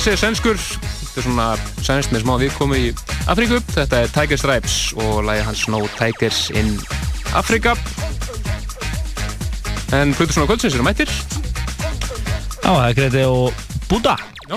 þessi 0.00 0.12
er 0.14 0.20
sænskur, 0.22 0.56
þetta 0.56 1.20
er 1.20 1.24
svona 1.26 1.46
sænst 1.84 2.12
með 2.14 2.22
smá 2.22 2.30
viðkomu 2.40 2.76
í 2.78 2.86
Afríku. 3.28 3.58
Þetta 3.74 3.98
er 4.00 4.12
Tiger 4.14 4.38
Stripes 4.40 4.76
og 4.96 5.26
lagi 5.26 5.42
hans 5.44 5.66
No 5.68 5.82
Tigers 5.98 6.46
in 6.56 6.70
Africa. 7.36 7.74
En 9.92 10.14
Plutur 10.16 10.38
svona 10.38 10.48
kvöldsins 10.48 10.78
eru 10.78 10.86
mættir. 10.86 11.12
Já, 12.62 12.70
það 12.70 12.86
er 12.86 12.96
Greti 12.96 13.26
og 13.28 13.60
Buddha. 13.90 14.16
Já. 14.48 14.56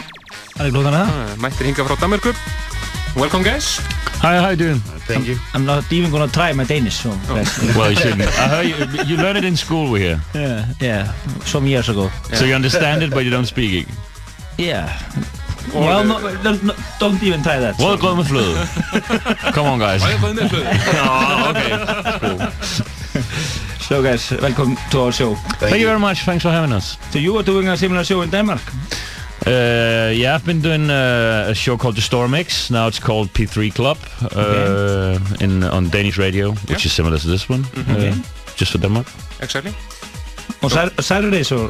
Það 0.53 0.63
er 0.63 0.71
klokkan 0.77 0.95
að 0.95 1.11
það. 1.11 1.19
Uh, 1.19 1.35
Mættir 1.43 1.67
hinga 1.67 1.87
frá 1.89 1.99
Danmarku. 2.05 2.33
Welcome 3.19 3.43
guys. 3.43 3.73
Hi, 4.23 4.37
how 4.39 4.55
you 4.55 4.61
doing? 4.63 4.79
Thank 5.09 5.27
you. 5.27 5.35
I'm 5.53 5.65
not 5.65 5.91
even 5.91 6.09
gonna 6.09 6.31
try 6.31 6.53
my 6.53 6.63
Danish, 6.63 7.03
so 7.03 7.09
Well, 7.75 7.91
you 7.91 7.97
shouldn't. 7.99 8.21
I 8.39 8.47
heard 8.47 8.65
you, 8.71 9.03
you 9.03 9.17
learned 9.17 9.39
it 9.39 9.43
in 9.43 9.57
school 9.57 9.91
we 9.91 9.99
here. 9.99 10.21
yeah, 10.33 10.71
yeah, 10.79 11.11
some 11.43 11.67
years 11.67 11.89
ago. 11.89 12.09
So 12.31 12.45
you 12.45 12.55
understand 12.55 13.03
it, 13.03 13.11
but 13.11 13.25
you 13.25 13.29
don't 13.29 13.45
speak 13.45 13.83
it. 13.83 13.93
Yeah. 14.57 14.87
Well, 15.73 16.03
no, 16.03 16.19
no, 16.43 16.51
no, 16.63 16.73
don't 16.99 17.21
even 17.23 17.41
try 17.43 17.59
that. 17.59 17.75
Well, 17.79 17.97
gå 17.97 18.15
med 18.15 18.25
flöde. 18.25 18.67
Come 19.53 19.67
on, 19.67 19.79
guys. 19.79 20.01
Hvað 20.03 20.39
er 20.41 20.47
það? 20.49 20.63
oh, 21.03 21.49
okay. 21.49 22.83
So 23.79 24.01
guys, 24.01 24.31
welcome 24.41 24.75
to 24.91 24.99
our 25.01 25.11
show. 25.11 25.35
Thank 25.59 25.77
you 25.79 25.87
very 25.87 25.99
much. 25.99 26.23
Thanks 26.25 26.43
for 26.43 26.49
having 26.51 26.71
us. 26.73 26.97
So 27.11 27.19
you 27.19 27.37
are 27.37 27.43
doing 27.43 27.67
a 27.67 27.77
similar 27.77 28.03
show 28.03 28.21
in 28.21 28.29
Denmark? 28.29 28.61
Uh, 29.45 30.09
yeah, 30.15 30.35
I've 30.35 30.45
been 30.45 30.61
doing 30.61 30.89
uh, 30.89 31.47
a 31.51 31.53
show 31.53 31.77
called 31.77 31.95
The 31.95 32.01
Store 32.01 32.27
Mix. 32.29 32.69
Now 32.71 32.87
it's 32.87 32.99
called 32.99 33.27
P3 33.33 33.73
Club 33.75 33.97
uh, 34.35 35.19
in 35.41 35.63
on 35.63 35.89
Danish 35.89 36.17
radio, 36.17 36.51
which 36.51 36.69
Yeah. 36.69 36.85
is 36.85 36.93
similar 36.93 37.17
to 37.19 37.27
this 37.27 37.49
one, 37.49 37.65
Okay. 37.77 38.09
uh, 38.09 38.15
just 38.55 38.71
for 38.71 38.77
Denmark. 38.79 39.07
Exactly. 39.41 39.73
On 40.61 40.69
Sat- 40.69 41.03
Saturdays 41.03 41.51
or? 41.51 41.69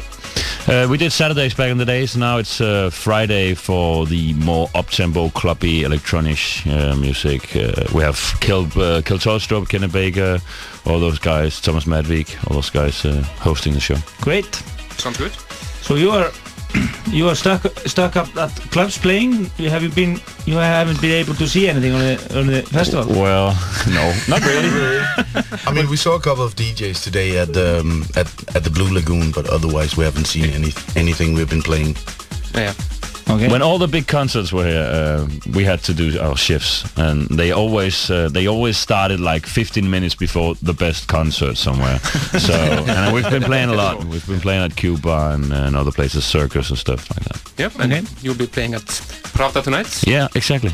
Uh, 0.66 0.86
we 0.88 0.96
did 0.96 1.12
Saturdays 1.12 1.52
back 1.52 1.70
in 1.70 1.76
the 1.76 1.84
days. 1.84 2.16
Now 2.16 2.38
it's 2.38 2.58
uh, 2.58 2.88
Friday 2.88 3.52
for 3.52 4.06
the 4.06 4.32
more 4.34 4.70
up-tempo, 4.74 5.28
clubby, 5.30 5.82
electronic 5.82 6.38
uh, 6.66 6.96
music. 6.96 7.54
Uh, 7.54 7.84
we 7.94 8.02
have 8.02 8.18
Kill, 8.40 8.64
uh, 8.80 9.02
Kill 9.02 9.18
Tolstrup, 9.18 9.68
Kenny 9.68 9.88
Baker, 9.88 10.38
all 10.86 10.98
those 11.00 11.18
guys, 11.18 11.60
Thomas 11.60 11.84
Madvik, 11.84 12.34
all 12.48 12.54
those 12.54 12.70
guys 12.70 13.04
uh, 13.04 13.22
hosting 13.40 13.74
the 13.74 13.80
show. 13.80 13.96
Great. 14.22 14.54
Sounds 14.96 15.18
good. 15.18 15.32
So 15.82 15.96
you 15.96 16.10
are 16.10 16.30
you 17.14 17.28
are 17.28 17.34
stuck 17.34 17.62
stuck 17.86 18.16
up 18.16 18.34
at 18.36 18.50
clubs 18.70 18.98
playing. 18.98 19.50
You 19.58 19.70
have 19.70 19.82
you 19.82 19.90
been 19.90 20.20
you 20.46 20.56
haven't 20.56 21.00
been 21.00 21.12
able 21.12 21.34
to 21.34 21.46
see 21.46 21.68
anything 21.68 21.92
on 21.92 22.00
the 22.00 22.38
on 22.38 22.46
the 22.46 22.62
festival. 22.62 23.06
Well, 23.06 23.56
no, 23.88 24.12
not 24.28 24.44
really. 24.44 24.68
I 25.66 25.72
mean, 25.72 25.88
we 25.88 25.96
saw 25.96 26.16
a 26.16 26.20
couple 26.20 26.44
of 26.44 26.54
DJs 26.56 27.02
today 27.02 27.38
at 27.38 27.56
um, 27.56 28.04
at 28.16 28.26
at 28.56 28.64
the 28.64 28.70
Blue 28.70 28.92
Lagoon, 28.92 29.30
but 29.32 29.48
otherwise 29.48 29.96
we 29.96 30.04
haven't 30.04 30.26
seen 30.26 30.46
any 30.46 30.72
anything 30.96 31.34
we've 31.34 31.50
been 31.50 31.62
playing. 31.62 31.96
Yeah. 32.54 32.74
Okay. 33.30 33.48
when 33.48 33.62
all 33.62 33.78
the 33.78 33.88
big 33.88 34.06
concerts 34.06 34.52
were 34.52 34.66
here, 34.66 34.82
uh, 34.82 35.26
we 35.54 35.64
had 35.64 35.82
to 35.84 35.94
do 35.94 36.18
our 36.20 36.36
shifts, 36.36 36.84
and 36.96 37.26
they 37.28 37.52
always 37.52 38.10
uh, 38.10 38.28
they 38.28 38.46
always 38.46 38.76
started 38.76 39.18
like 39.18 39.46
15 39.46 39.88
minutes 39.88 40.14
before 40.14 40.54
the 40.62 40.74
best 40.74 41.08
concert 41.08 41.56
somewhere. 41.56 41.98
so, 42.38 42.52
and 42.54 43.14
we've 43.14 43.30
been 43.30 43.42
playing 43.42 43.70
a 43.70 43.74
lot. 43.74 44.04
We've 44.04 44.26
been 44.26 44.40
playing 44.40 44.62
at 44.64 44.76
Cuba 44.76 45.30
and, 45.34 45.52
and 45.52 45.74
other 45.76 45.92
places, 45.92 46.24
circus 46.24 46.68
and 46.70 46.78
stuff 46.78 47.08
like 47.10 47.24
that. 47.28 47.40
Yep, 47.58 47.72
and 47.80 47.92
Okay. 47.92 48.02
you'll 48.22 48.36
be 48.38 48.46
playing 48.46 48.74
at 48.74 48.82
Pravda 49.32 49.62
tonight. 49.62 50.02
Yeah, 50.06 50.28
exactly. 50.34 50.72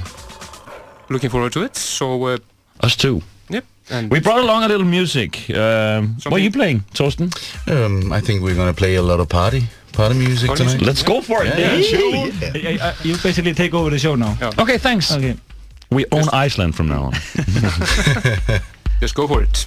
Looking 1.08 1.30
forward 1.30 1.52
to 1.52 1.62
it. 1.62 1.76
So, 1.76 2.24
uh, 2.24 2.38
Us 2.82 2.96
too. 2.96 3.20
yep. 3.48 3.64
And 3.90 4.10
We 4.10 4.20
brought 4.20 4.40
along 4.40 4.64
a 4.64 4.68
little 4.68 4.86
music. 4.86 5.50
Um, 5.50 6.16
what 6.24 6.32
are 6.40 6.44
you 6.44 6.50
playing, 6.50 6.80
Torsten? 6.94 7.30
Um, 7.68 8.12
I 8.12 8.20
think 8.20 8.42
we're 8.42 8.54
gonna 8.56 8.72
play 8.74 8.96
a 8.96 9.02
lot 9.02 9.20
of 9.20 9.28
party 9.28 9.68
party 9.92 10.14
music 10.18 10.48
Party 10.48 10.64
tonight. 10.64 10.80
music. 10.80 10.86
Let's 10.86 11.02
go 11.02 11.20
for 11.20 11.44
it. 11.44 11.58
Yeah, 11.58 11.74
Yeah, 11.74 11.82
sure. 11.82 12.80
Uh, 12.82 12.94
you 13.02 13.16
basically 13.22 13.54
take 13.54 13.74
over 13.74 13.90
the 13.90 13.98
show 13.98 14.14
now. 14.14 14.36
Yeah. 14.40 14.50
Okay, 14.58 14.78
thanks. 14.78 15.12
Okay. 15.12 15.36
We 15.90 16.06
own 16.12 16.28
Iceland 16.32 16.74
from 16.76 16.88
now 16.88 17.04
on. 17.04 17.12
just 19.00 19.14
go 19.14 19.26
for 19.26 19.42
it. 19.42 19.66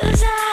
'Cause 0.00 0.22
I 0.22 0.47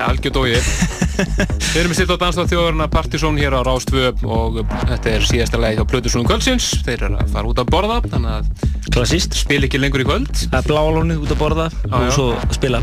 úi. 0.00 0.08
Algjör 0.08 0.32
dói. 0.34 0.56
Við 1.70 1.80
erum 1.82 1.94
sitt 1.96 2.10
á 2.10 2.16
danstáð 2.16 2.54
þjóðurna 2.54 2.88
Partizón 2.92 3.38
hér 3.40 3.56
á 3.56 3.60
Rástvö 3.66 4.12
og 4.24 4.62
þetta 4.88 5.12
er 5.12 5.26
síðasta 5.28 5.60
leið 5.60 5.82
á 5.84 5.90
Plötusúnum 5.90 6.28
kvöldsins. 6.28 6.72
Þeir 6.86 7.06
eru 7.10 7.20
að 7.20 7.34
fara 7.34 7.52
út 7.52 7.60
að 7.60 7.72
borða 7.74 8.00
þannig 8.06 8.32
að 8.96 9.14
spil 9.36 9.62
ekki 9.68 9.82
lengur 9.82 10.04
í 10.04 10.08
kvöld. 10.08 10.32
Það 10.46 10.58
er 10.62 10.68
bláalónið 10.72 11.24
út 11.26 11.36
að 11.36 11.42
borða 11.44 11.70
og 11.90 12.08
já. 12.08 12.12
svo 12.16 12.28
spila. 12.56 12.82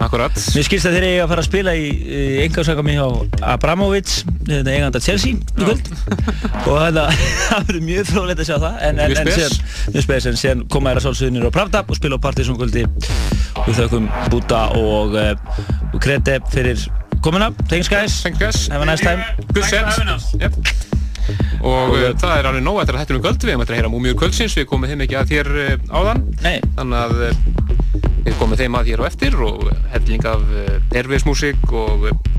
Akkurat. 0.00 0.32
Mér 0.56 0.64
skilst 0.66 0.88
að 0.88 0.96
þeir 0.96 1.04
eiga 1.06 1.24
að 1.24 1.30
fara 1.32 1.42
að 1.42 1.48
spila 1.48 1.72
í, 1.76 1.88
í 1.92 2.20
engasaka 2.46 2.84
mig 2.86 2.96
á 2.98 3.08
Abramovic, 3.52 4.12
þetta 4.48 4.72
eiganda 4.72 5.02
Chelsea 5.04 5.34
í 5.34 5.40
kvöld. 5.58 5.90
Og 6.70 6.78
þetta 6.78 7.04
það 7.50 7.66
verður 7.68 7.84
mjög 7.88 8.08
frólægt 8.12 8.42
að 8.42 8.48
sjá 8.48 8.56
það. 8.56 8.78
En, 8.88 9.02
en, 9.04 9.16
en 9.20 9.30
síðan, 9.36 9.58
mjög 9.92 10.06
spes 10.06 10.28
en 10.30 10.40
síðan 10.40 10.64
koma 10.72 10.92
þær 10.92 11.02
að 11.02 11.06
sálsöðunir 11.08 11.48
á 11.48 11.56
Pravda 11.58 11.84
og 11.84 11.98
spila 11.98 12.18
á 12.18 12.24
Partizón 12.24 12.58
kvöldi. 12.58 12.86
Við 13.66 13.78
þaukum 13.82 14.08
Krete 16.02 16.40
fyrir 16.50 16.80
komuna, 17.22 17.52
thanks 17.70 17.88
guys. 17.88 18.22
Thanks 18.24 18.40
guys. 18.40 18.66
Have 18.72 18.82
a 18.82 18.86
nice 18.86 19.04
time. 19.04 19.22
Good 19.54 19.64
set. 19.70 19.86
Yep. 20.40 20.56
Og 21.62 21.92
uh, 21.94 22.08
það 22.18 22.32
er 22.40 22.48
alveg 22.50 22.64
nóg. 22.66 22.80
Eftir 22.82 22.96
að 22.96 23.04
þetta 23.04 23.14
er 23.14 23.18
um 23.20 23.22
kvöld. 23.22 23.44
Við 23.44 23.52
hefum 23.52 23.62
eftir 23.62 23.76
að 23.76 23.78
heyra 23.78 23.92
múmiur 23.92 24.18
kvöldsins. 24.18 24.56
Við 24.58 24.66
komum 24.72 24.90
þeim 24.90 25.04
ekki 25.06 25.18
að 25.20 25.30
þér 25.30 25.50
uh, 25.52 25.74
áðan. 25.94 26.24
Nei. 26.42 26.56
Þannig 26.74 26.98
að 27.04 27.22
uh, 27.28 27.62
við 28.26 28.38
komum 28.40 28.58
þeim 28.58 28.78
að 28.80 28.90
þér 28.90 29.02
á 29.02 29.04
eftir 29.12 29.38
Og 29.46 29.64
helling 29.94 30.28
af 30.32 30.42
uh, 30.50 30.76
erfiðsmúsík 31.02 31.70
Og 31.70 32.08
uh, 32.10 32.32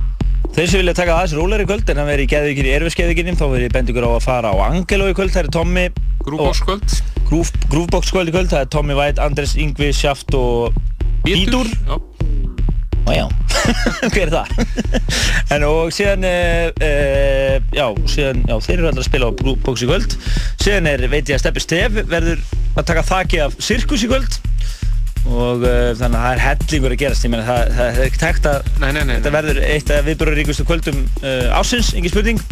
Þeir 0.53 0.67
sem 0.69 0.83
vilja 0.83 0.93
taka 0.99 1.15
aðeins 1.17 1.33
rólar 1.33 1.63
í 1.63 1.65
kvöld 1.65 1.87
en 1.89 2.03
að 2.03 2.09
vera 2.11 2.21
í 2.21 2.29
geðvíkir 2.29 2.67
í 2.67 2.73
erfiðskeðvíkinum 2.75 3.39
þá 3.39 3.45
verður 3.47 3.63
ég 3.65 3.73
bendi 3.73 3.93
ykkur 3.95 4.05
á 4.05 4.11
að 4.11 4.25
fara 4.27 4.51
á 4.53 4.55
Angelo 4.67 5.07
í 5.09 5.15
kvöld, 5.17 5.33
það 5.33 5.47
er 5.47 5.51
Tommy 5.55 5.85
Groovebox 6.21 6.61
kvöld 6.67 6.97
Groove, 7.25 7.63
Groovebox 7.71 8.13
kvöld 8.13 8.29
í 8.29 8.35
kvöld, 8.35 8.51
það 8.53 8.67
er 8.67 8.71
Tommy 8.75 8.97
White, 8.99 9.23
Andres 9.25 9.57
Yngvi, 9.57 9.89
Sjaft 9.97 10.37
og 10.37 10.77
já, 11.25 12.02
hver 14.13 14.27
er 14.27 14.31
það? 14.33 14.47
en 15.53 15.65
og 15.67 15.91
síðan, 15.95 16.25
uh, 16.27 17.57
já, 17.73 17.85
síðan, 18.09 18.41
já, 18.49 18.55
þeir 18.65 18.77
eru 18.77 18.89
allir 18.89 19.03
að 19.03 19.09
spila 19.09 19.29
á 19.29 19.37
Groovebox 19.41 19.83
í 19.83 19.89
kvöld. 19.89 20.17
Síðan 20.63 20.89
er, 20.93 21.05
veit 21.11 21.29
ég 21.29 21.37
að 21.37 21.43
Steppi 21.43 21.63
Stef 21.63 21.99
verður 22.01 22.41
að 22.73 22.89
taka 22.89 23.05
þaki 23.07 23.43
af 23.45 23.57
Sirkus 23.63 24.05
í 24.05 24.11
kvöld. 24.11 24.39
Og 25.23 25.63
uh, 25.63 25.91
þannig 25.95 26.17
að 26.19 26.23
það 26.23 26.31
er 26.31 26.43
hellingur 26.43 26.95
að 26.95 27.01
gerast, 27.05 27.23
ég 27.23 27.31
meina 27.31 27.47
það, 27.47 27.75
það, 27.77 27.91
er 27.91 28.07
ekki 28.09 28.23
tækt 28.23 28.49
að 28.51 28.71
nei, 28.83 28.89
nei, 28.89 29.03
nei, 29.07 29.13
Þetta 29.15 29.35
verður 29.37 29.61
eitt 29.69 29.93
af 29.95 30.07
viðbjörðuríkustu 30.09 30.67
kvöldum 30.67 31.03
uh, 31.23 31.59
ásins, 31.59 31.93
engin 31.95 32.11
spurning. 32.11 32.43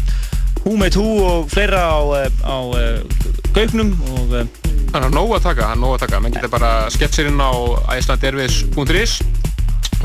Hú 0.62 0.76
með 0.78 0.96
tú 1.00 1.06
og 1.26 1.48
fleira 1.52 1.82
á, 1.90 2.00
á 2.46 2.58
uh, 2.64 3.24
gaugnum 3.56 3.96
og 4.14 4.36
Það 4.92 5.06
er 5.08 5.14
nóg 5.16 5.30
að 5.38 5.46
taka, 5.46 5.62
það 5.64 5.72
er 5.72 5.80
nóg 5.80 5.94
að 5.96 6.02
taka. 6.04 6.18
Menn 6.20 6.34
getur 6.36 6.52
bara 6.52 6.72
skemmt 6.92 7.16
sér 7.16 7.30
inn 7.30 7.40
á 7.40 7.52
icelandairways.is 7.96 9.14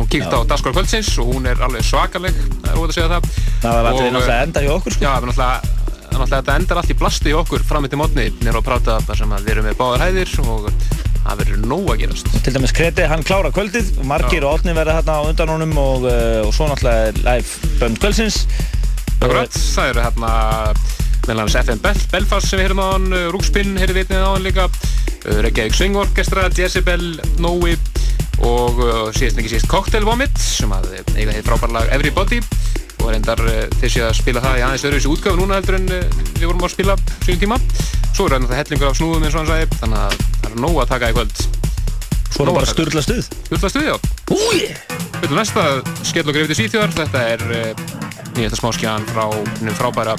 og 0.07 0.13
kíkt 0.13 0.31
á 0.31 0.39
Daskar 0.47 0.75
kvöldsins 0.75 1.11
og 1.19 1.33
hún 1.35 1.49
er 1.51 1.59
alveg 1.67 1.85
svakaleg 1.85 2.37
það 2.37 2.71
er 2.71 2.79
óvægt 2.79 2.93
að 2.93 2.97
segja 2.97 3.09
það. 3.11 3.31
Það 3.63 3.73
var 3.77 3.87
Og, 3.87 3.99
allir 3.99 4.13
náttúrulega 4.15 4.45
enda 4.47 4.63
hjá 4.63 4.73
okkur 4.77 4.95
sko. 4.95 5.07
Já, 5.07 5.13
náttúrulega 5.27 6.37
þetta 6.37 6.57
endar 6.61 6.81
allt 6.81 6.93
í 6.93 6.99
blasti 7.01 7.33
í 7.33 7.37
okkur 7.37 7.65
fram 7.67 7.89
til 7.91 7.99
mótni 8.01 8.29
nýra 8.39 8.61
að 8.61 8.69
práta 8.69 9.01
þar 9.07 9.21
sem 9.21 9.35
við 9.37 9.51
erum 9.55 9.67
með 9.67 9.79
báðar 9.81 10.05
hæðir 10.07 10.35
og 10.45 10.69
það 11.27 11.41
verður 11.43 11.65
nóg 11.67 11.91
að 11.91 12.01
gerast. 12.05 12.31
Til 12.47 12.55
dæmis 12.55 12.75
Kreti, 12.77 13.07
hann 13.11 13.25
klára 13.27 13.51
kvöldið. 13.55 13.91
Og 13.99 14.07
margir 14.07 14.47
og 14.47 14.61
Átni 14.61 14.77
verða 14.77 15.01
hérna 15.01 15.19
á 15.19 15.23
undan 15.27 15.53
honum 15.57 15.75
og, 15.83 16.07
uh, 16.07 16.47
og 16.47 16.55
svo 16.55 16.71
náttúrulega 16.71 17.11
er 17.11 17.21
live 17.27 17.73
bönd 17.81 18.01
kvöldsins. 18.03 18.45
Akkurat, 19.17 19.59
það 19.75 19.91
eru 19.91 20.07
hérna 20.07 20.33
meðal 21.27 21.43
hans 21.43 21.59
FM 21.59 21.83
Bel 21.83 21.99
Belfast 22.13 22.53
sem 22.53 22.61
við 22.61 22.69
heyrum 22.69 22.85
á 22.85 22.89
hann, 22.93 23.11
Rúkspinn 23.35 23.75
heyrðum 23.81 23.99
við 23.99 24.13
einnig 24.13 24.23
á 24.23 24.31
hann 24.31 24.47
líka, 24.47 24.69
Reykjavík 25.27 25.75
Swing 25.75 25.99
Orchestra, 25.99 26.47
Jezebel, 26.55 27.17
Nói 27.43 27.75
og 28.47 28.81
uh, 28.81 28.91
síðast 29.17 29.37
en 29.37 29.43
ekki 29.43 29.53
síðast 29.55 29.71
Cocktail 29.71 30.07
Vomit 30.07 30.41
sem 30.41 30.73
að 30.75 30.93
eiga 31.17 31.35
þeir 31.35 31.47
frábæra 31.49 31.79
lag 31.81 31.93
Everybody 31.97 32.41
og 33.03 33.13
reyndar 33.13 33.43
þeir 33.81 33.93
séu 33.93 34.07
að 34.07 34.17
spila 34.19 34.43
það 34.43 34.59
í 34.59 34.65
aðeins 34.67 34.87
öðruvísi 34.89 35.11
útgáfu 35.13 35.39
núna 35.39 35.61
heldur 35.61 35.79
en 35.79 35.87
við 35.91 36.47
vorum 36.49 36.65
að 36.67 36.75
spila 36.75 36.97
síðan 37.27 37.43
tíma. 37.45 37.59
Svo 38.17 38.27
er 38.27 38.39
þetta 38.41 38.59
hellingur 38.59 38.91
af 38.91 38.99
snúðum 38.99 39.27
eins 39.27 39.37
og 39.37 39.43
hann 39.43 39.51
sagði, 39.53 39.79
þannig 39.83 40.01
að 40.01 40.19
það 40.41 40.51
er 40.51 40.61
nóg 40.65 40.81
að 40.83 40.93
taka 40.95 41.11
í 41.13 41.17
kvöld. 41.17 41.43
Svo 42.37 42.45
er 42.45 42.51
það 42.51 42.59
bara 42.59 42.71
sturla 42.73 43.03
stuð. 43.05 43.29
Sturla 43.47 43.73
stuði, 43.73 43.91
já. 43.91 43.97
Við 45.17 45.23
ætlum 45.23 45.41
næsta 45.41 45.67
skell 46.05 46.27
og 46.27 46.37
greið 46.37 46.51
til 46.53 46.59
Svíþjóðar. 46.61 46.97
Þetta 46.97 47.25
er 47.33 47.45
nýjasta 48.37 48.61
smáskjan 48.61 49.07
frá 49.13 49.25
hennum 49.33 49.79
frábæra 49.79 50.17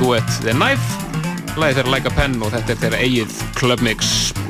duett 0.00 0.40
The 0.42 0.56
Knife. 0.56 1.12
Læði 1.54 1.80
þeirra 1.80 1.94
Like 1.94 2.10
a 2.10 2.16
Pen 2.18 2.40
og 2.42 2.52
þetta 2.56 2.74
er 2.74 2.82
þeirra 2.86 3.04
eigið 3.04 3.38
Club 3.60 3.84
Mix. 3.86 4.43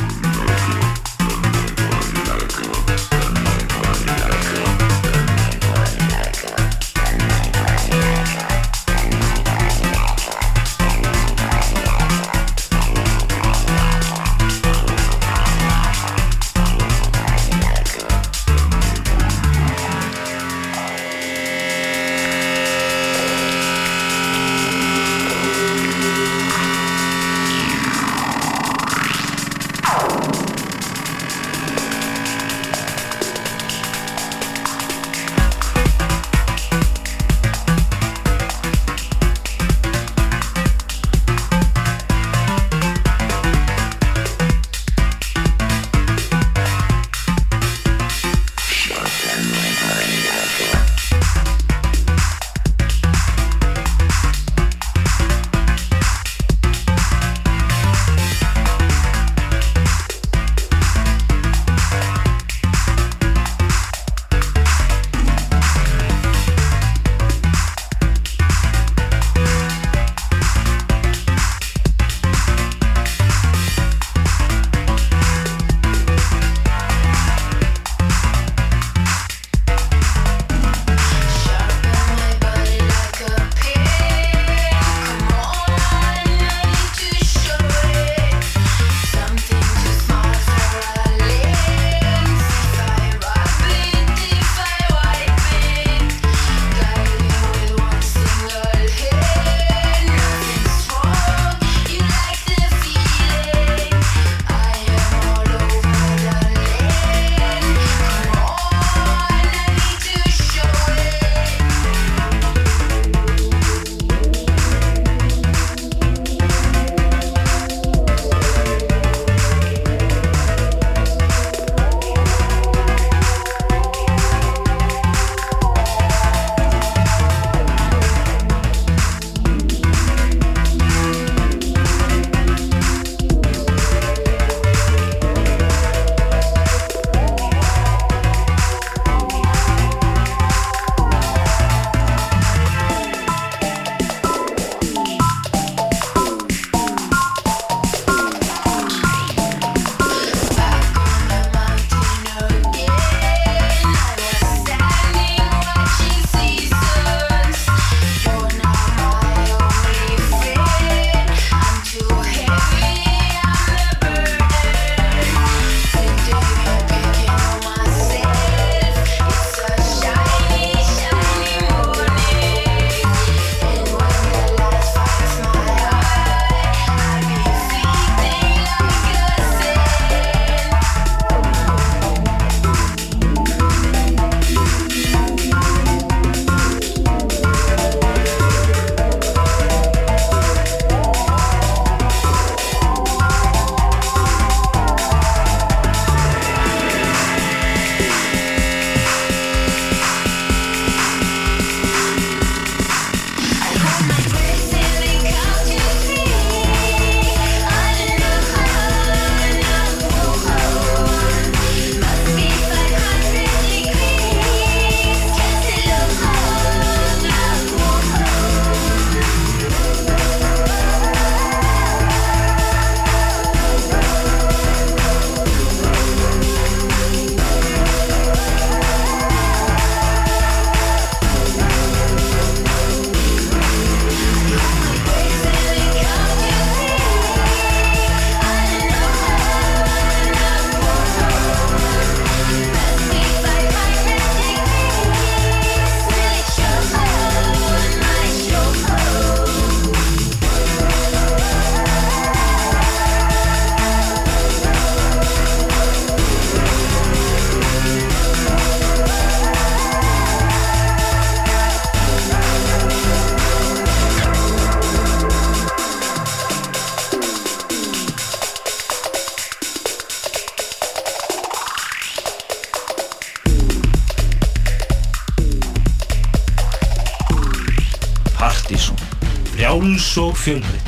Og 280.16 280.36
fjölbreytt 280.36 280.86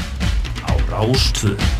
á 0.62 0.72
Rástvöð. 0.90 1.75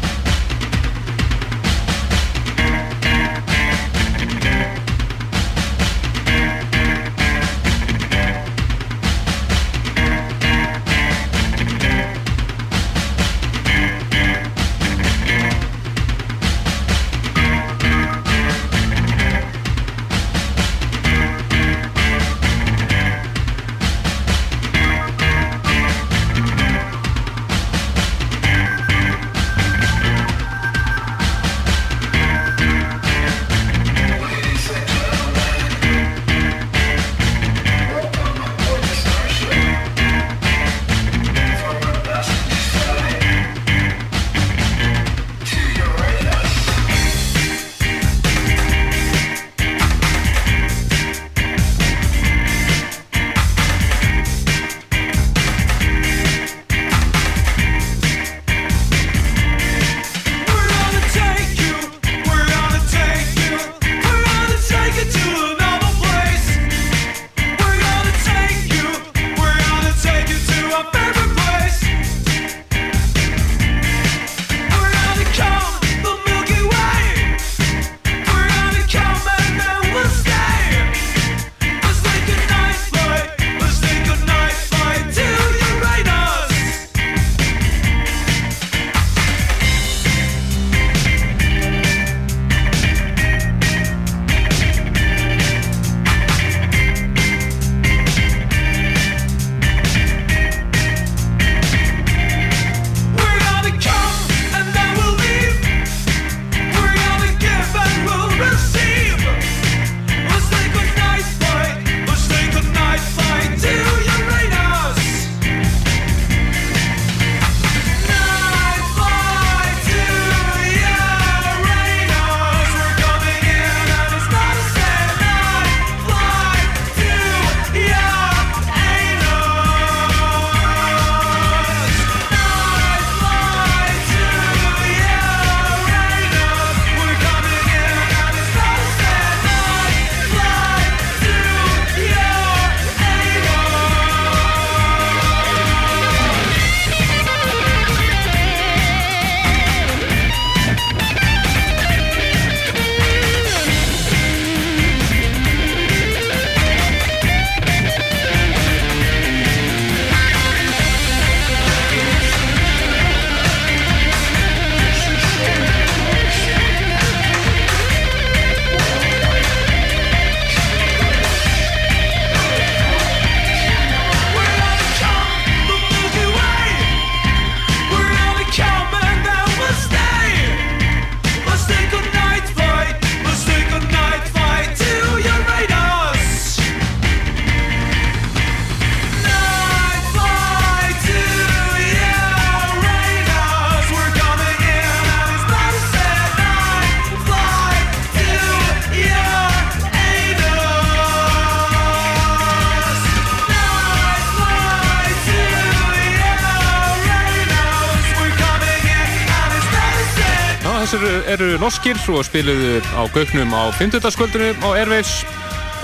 Eru 211.36 211.56
norskir 211.60 211.98
og 212.14 212.22
spiluðu 212.24 212.78
á 212.96 213.04
Gauknum 213.12 213.50
á 213.52 213.68
50. 213.76 214.00
skvöldinu 214.14 214.54
á 214.64 214.68
Airwaves 214.72 215.20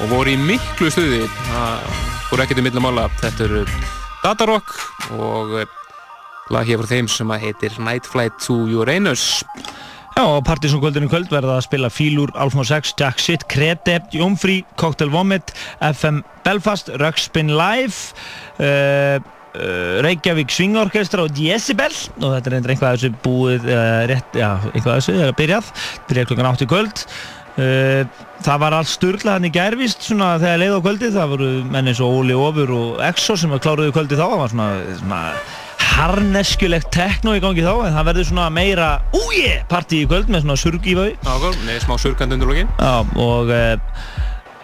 og 0.00 0.08
voru 0.08 0.32
í 0.32 0.38
miklu 0.40 0.88
stuði. 0.88 1.26
Það 1.50 1.98
voru 2.30 2.44
ekkert 2.44 2.62
í 2.62 2.64
millum 2.64 2.88
ála. 2.88 3.04
Þetta 3.20 3.44
eru 3.44 3.62
Datarock 4.22 4.72
og 5.18 5.52
eh, 5.60 5.74
lag 6.54 6.68
hér 6.68 6.80
frá 6.80 6.88
þeim 6.94 7.10
sem 7.12 7.34
að 7.34 7.44
heitir 7.44 7.76
Night 7.84 8.08
Flight 8.08 8.38
to 8.40 8.56
Uranus. 8.78 9.42
Já, 10.16 10.24
og 10.24 10.42
Partíson 10.48 10.80
kvöldinu 10.80 11.10
kvöld 11.12 11.28
verða 11.32 11.58
að 11.58 11.66
spila 11.66 11.92
Fílur, 11.92 12.32
Alfmó 12.36 12.64
6, 12.68 12.94
Jack 13.00 13.20
Shit, 13.20 13.44
Krete, 13.52 13.98
Jómfrí, 14.12 14.62
Cocktail 14.80 15.12
Vomit, 15.12 15.52
FM 15.84 16.22
Belfast, 16.46 16.88
Rökspin 17.00 17.52
Live, 17.52 18.12
uh, 18.60 19.20
Reykjavík 20.06 20.52
Swingorkestra 20.52 21.26
og 21.26 21.36
Decibel. 21.36 21.92
Og 22.22 22.34
þetta 22.36 22.50
er 22.50 22.58
eitthvað 22.62 22.88
að 22.88 22.98
þessu 22.98 23.12
búið 23.24 23.68
uh, 23.68 24.00
rétt, 24.10 24.38
já, 24.38 24.50
eitthvað 24.72 24.92
að 24.94 24.98
þessu 25.00 25.14
er 25.18 25.30
að 25.30 25.38
byrjað, 25.42 25.72
byrjað 26.08 26.28
klokkan 26.30 26.50
8 26.52 26.66
í 26.66 26.70
kvöld. 26.72 27.06
Uh, 27.52 28.22
það 28.40 28.62
var 28.62 28.78
allt 28.78 28.88
sturglað 28.88 29.36
hann 29.36 29.48
í 29.50 29.52
gærvist 29.52 30.06
svona 30.06 30.30
þegar 30.40 30.62
leið 30.62 30.78
á 30.80 30.84
kvöldið, 30.86 31.18
það 31.18 31.34
voru 31.34 31.50
menn 31.74 31.90
eins 31.90 32.00
og 32.00 32.22
Óli 32.22 32.38
Ofur 32.38 32.72
og 32.78 33.02
Exo 33.04 33.36
sem 33.36 33.52
kláruðu 33.52 33.92
kvöldið 33.92 34.22
þá, 34.22 34.24
það 34.24 34.40
var 34.40 34.54
svona, 34.54 34.70
svona 35.02 35.20
harneskjulegt 35.92 36.88
tekno 36.94 37.34
í 37.36 37.42
gangi 37.42 37.64
þá 37.64 37.72
en 37.74 37.96
það 37.96 38.06
verður 38.08 38.28
svona 38.30 38.48
meira 38.54 38.88
úje 39.16 39.58
partí 39.68 40.02
í 40.02 40.08
kvöld 40.08 40.30
með 40.32 40.46
svona 40.46 40.56
surg 40.62 40.88
í 40.88 40.96
vau 40.96 41.10
smá 41.84 41.94
surkandi 42.00 42.38
undir. 42.38 42.64
Já, 42.64 42.94
og 43.20 43.52
uh, 43.52 43.76
uh, 43.76 44.11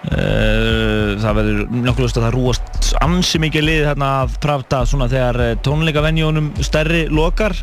það 0.09 1.39
verður 1.41 1.63
nokkuð 1.85 2.07
að 2.09 2.23
það 2.23 2.35
rúast 2.37 2.79
ansi 3.05 3.41
mikið 3.43 3.67
lið 3.67 3.87
hérna 3.91 4.11
að 4.23 4.37
pravta 4.43 4.83
svona 4.89 5.09
þegar 5.11 5.41
uh, 5.43 5.51
tónleikavenjónum 5.65 6.53
stærri 6.65 7.07
lokar. 7.13 7.57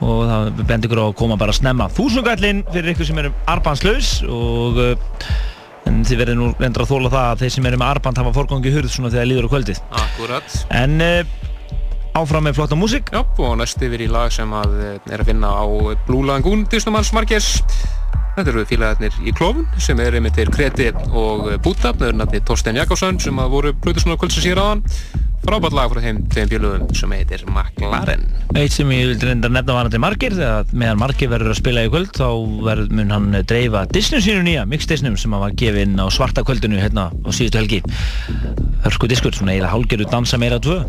Og 0.00 0.24
það 0.24 0.50
bendir 0.64 0.88
ykkur 0.88 1.02
á 1.04 1.06
að 1.10 1.18
koma 1.20 1.36
bara 1.40 1.52
að 1.52 1.60
snemma. 1.60 1.90
Þúsungallinn 1.92 2.62
fyrir 2.70 2.94
ykkur 2.94 3.08
sem 3.10 3.20
eru 3.20 3.32
arbanslaus 3.52 4.14
og 4.24 4.80
uh, 4.80 5.28
en 5.88 6.00
þið 6.06 6.22
verður 6.22 6.40
nú 6.40 6.48
reyndra 6.56 6.86
að 6.86 6.94
þóla 6.94 7.12
það 7.12 7.28
að 7.28 7.44
þeir 7.44 7.54
sem 7.56 7.68
eru 7.70 7.80
með 7.80 7.92
arband 7.96 8.20
hafa 8.22 8.34
forgangi 8.36 8.74
hurð 8.74 8.92
svona 8.94 9.12
þegar 9.12 9.30
líður 9.30 9.48
á 9.48 9.52
kvöldið. 9.54 9.84
Akkurat. 10.00 10.58
en 10.80 10.96
áfram 12.18 12.46
með 12.46 12.58
flotta 12.58 12.78
músík 12.78 13.10
Já, 13.14 13.22
og 13.22 13.56
næst 13.60 13.80
yfir 13.84 14.04
í 14.04 14.10
lag 14.10 14.32
sem 14.34 14.50
að 14.56 14.76
eh, 14.82 14.92
er 15.12 15.22
að 15.22 15.30
finna 15.30 15.52
á 15.54 15.64
Blue 16.06 16.26
Lagoon 16.26 16.66
Disnumanns 16.70 17.12
Marques. 17.16 17.60
Þetta 18.36 18.52
eru 18.52 18.62
félagarnir 18.68 19.16
í 19.26 19.32
klófun 19.36 19.66
sem 19.82 19.98
eru 20.00 20.20
með 20.22 20.38
til 20.38 20.52
Kreti 20.54 20.86
og 21.10 21.48
Búta, 21.64 21.90
það 21.90 22.06
eru 22.10 22.20
nafni 22.20 22.40
Torstein 22.46 22.78
Jakobsson 22.78 23.18
sem 23.22 23.42
að 23.42 23.56
voru 23.56 23.74
Plutusnóða 23.82 24.22
kvöldsins 24.22 24.46
hér 24.46 24.62
aðan. 24.62 24.84
frábært 25.40 25.74
lag 25.74 25.90
frá 25.90 26.02
þeim 26.04 26.18
tveim 26.30 26.50
félögum 26.50 26.94
sem 26.94 27.12
heitir 27.16 27.44
McLaren 27.48 28.26
Eitt 28.60 28.74
sem 28.74 28.90
ég 28.92 29.06
vildi 29.08 29.26
reynda 29.26 29.48
að 29.48 29.54
nefna 29.56 29.76
varandi 29.78 30.00
margir 30.02 30.34
þegar 30.36 30.74
meðan 30.76 31.00
margir 31.00 31.30
verður 31.32 31.54
að 31.54 31.60
spila 31.62 31.84
í 31.86 31.90
kvöld 31.90 32.12
þá 32.12 32.28
verð, 32.66 32.90
mun 32.92 33.14
hann 33.14 33.38
dreifa 33.48 33.86
Disney 33.90 34.20
sínu 34.20 34.44
nýja 34.44 34.66
mix 34.68 34.86
Disney 34.90 35.16
sem 35.16 35.32
hann 35.32 35.42
var 35.46 35.56
gefinn 35.56 35.96
á 35.96 36.06
svarta 36.12 36.44
kvöldinu 36.44 36.80
hérna 36.80 37.08
á 37.08 37.28
síðustu 37.32 37.62
helgi 37.62 37.80
Hörsku 38.84 39.08
diskur, 39.08 39.34
svona 39.36 39.56
eiginlega 39.56 39.74
hálgeru 39.74 40.06
dansa 40.08 40.38
meira 40.40 40.60
tvö. 40.60 40.84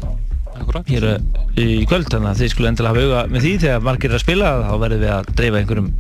Hér 0.88 1.08
uh, 1.10 1.18
í 1.60 1.86
kvöld 1.90 2.10
þannig 2.12 2.32
að 2.32 2.42
þið 2.42 2.54
skulle 2.54 2.72
endilega 2.72 2.94
hafa 2.94 3.06
auga 3.08 3.24
með 3.32 3.46
því. 3.46 3.54
Þegar 3.66 3.86
margir 3.88 4.12
er 4.12 4.18
að 4.18 4.24
spila 4.26 4.54
þá 4.62 4.74
verðum 4.86 5.04
við 5.04 5.14
að 5.16 5.32
dreifa 5.40 5.62
einhverjum 5.62 5.92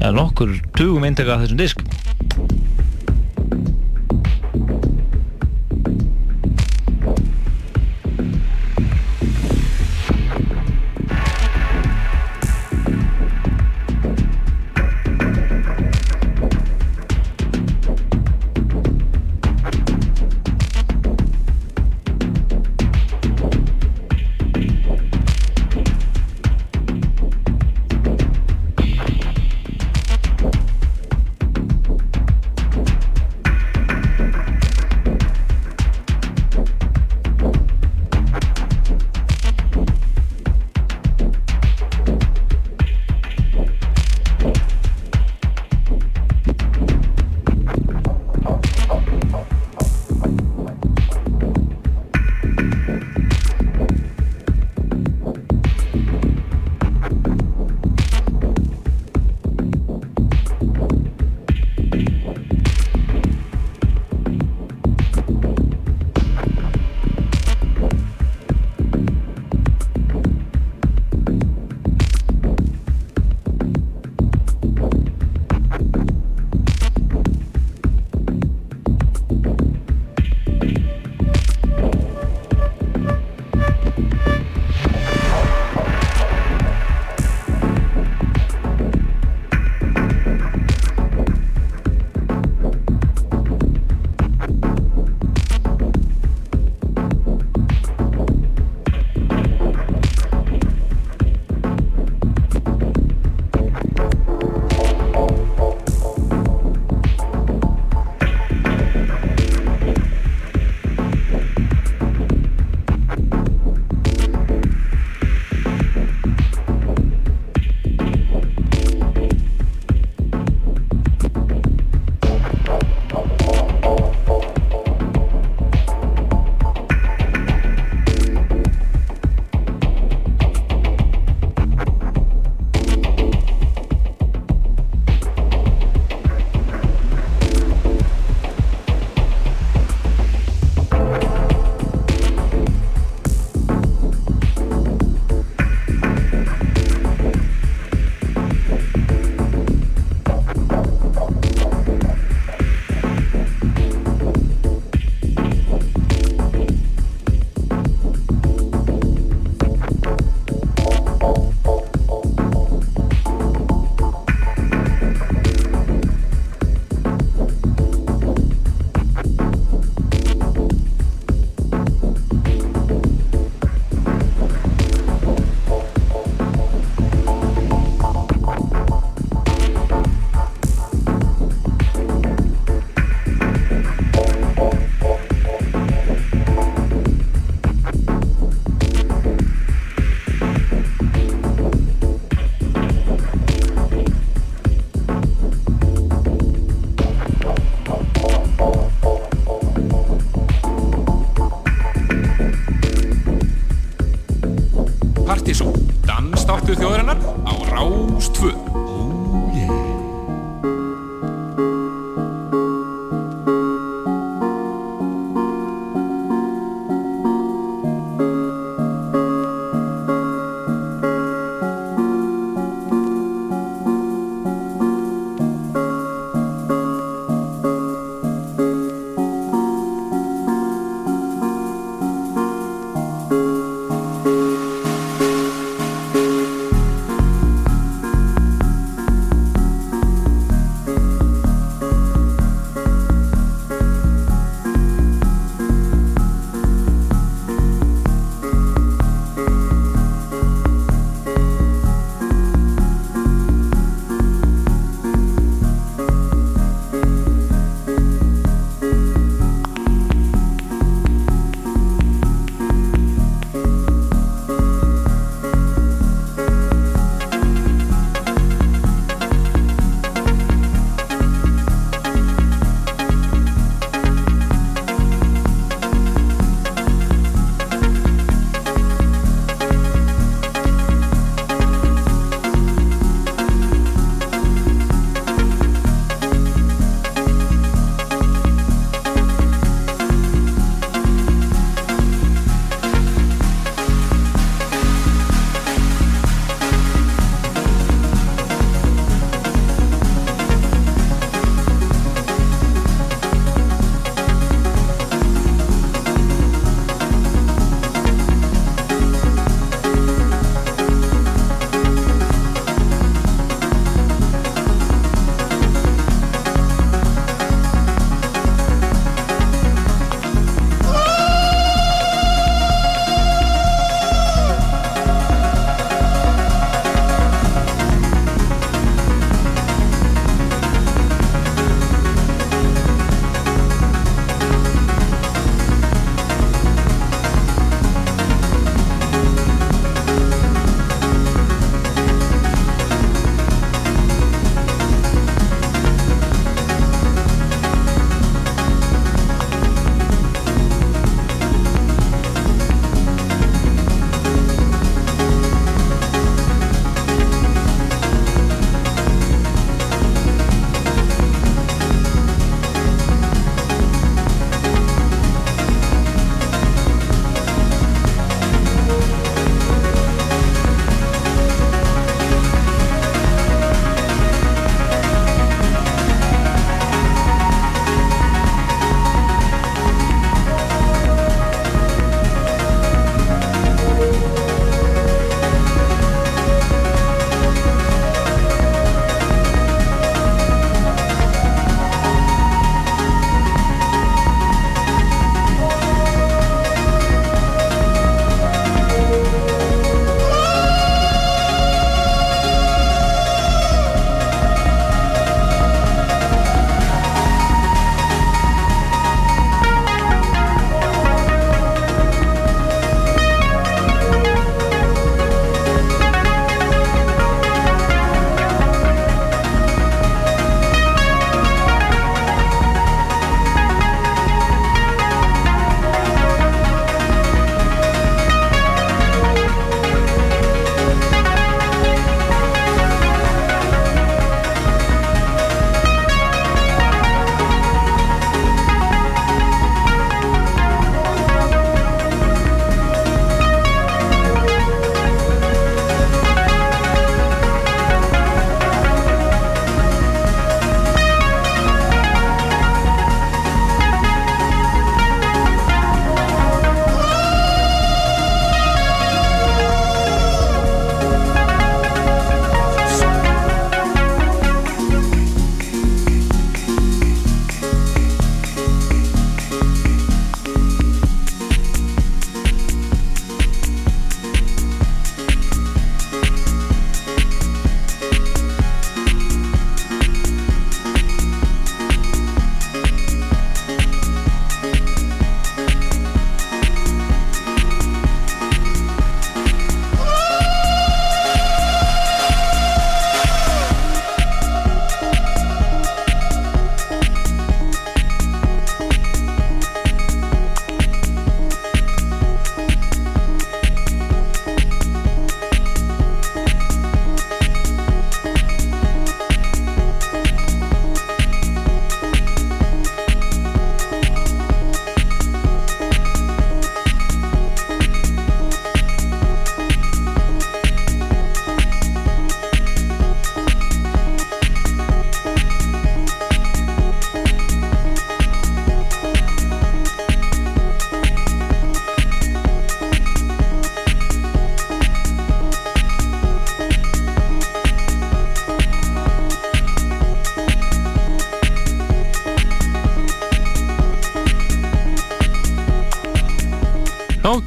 ja, 0.00 0.12
nokkur 0.14 0.54
tugum 0.78 1.08
eintaka 1.08 1.36
af 1.36 1.44
þessum 1.44 1.60
disk 1.60 1.84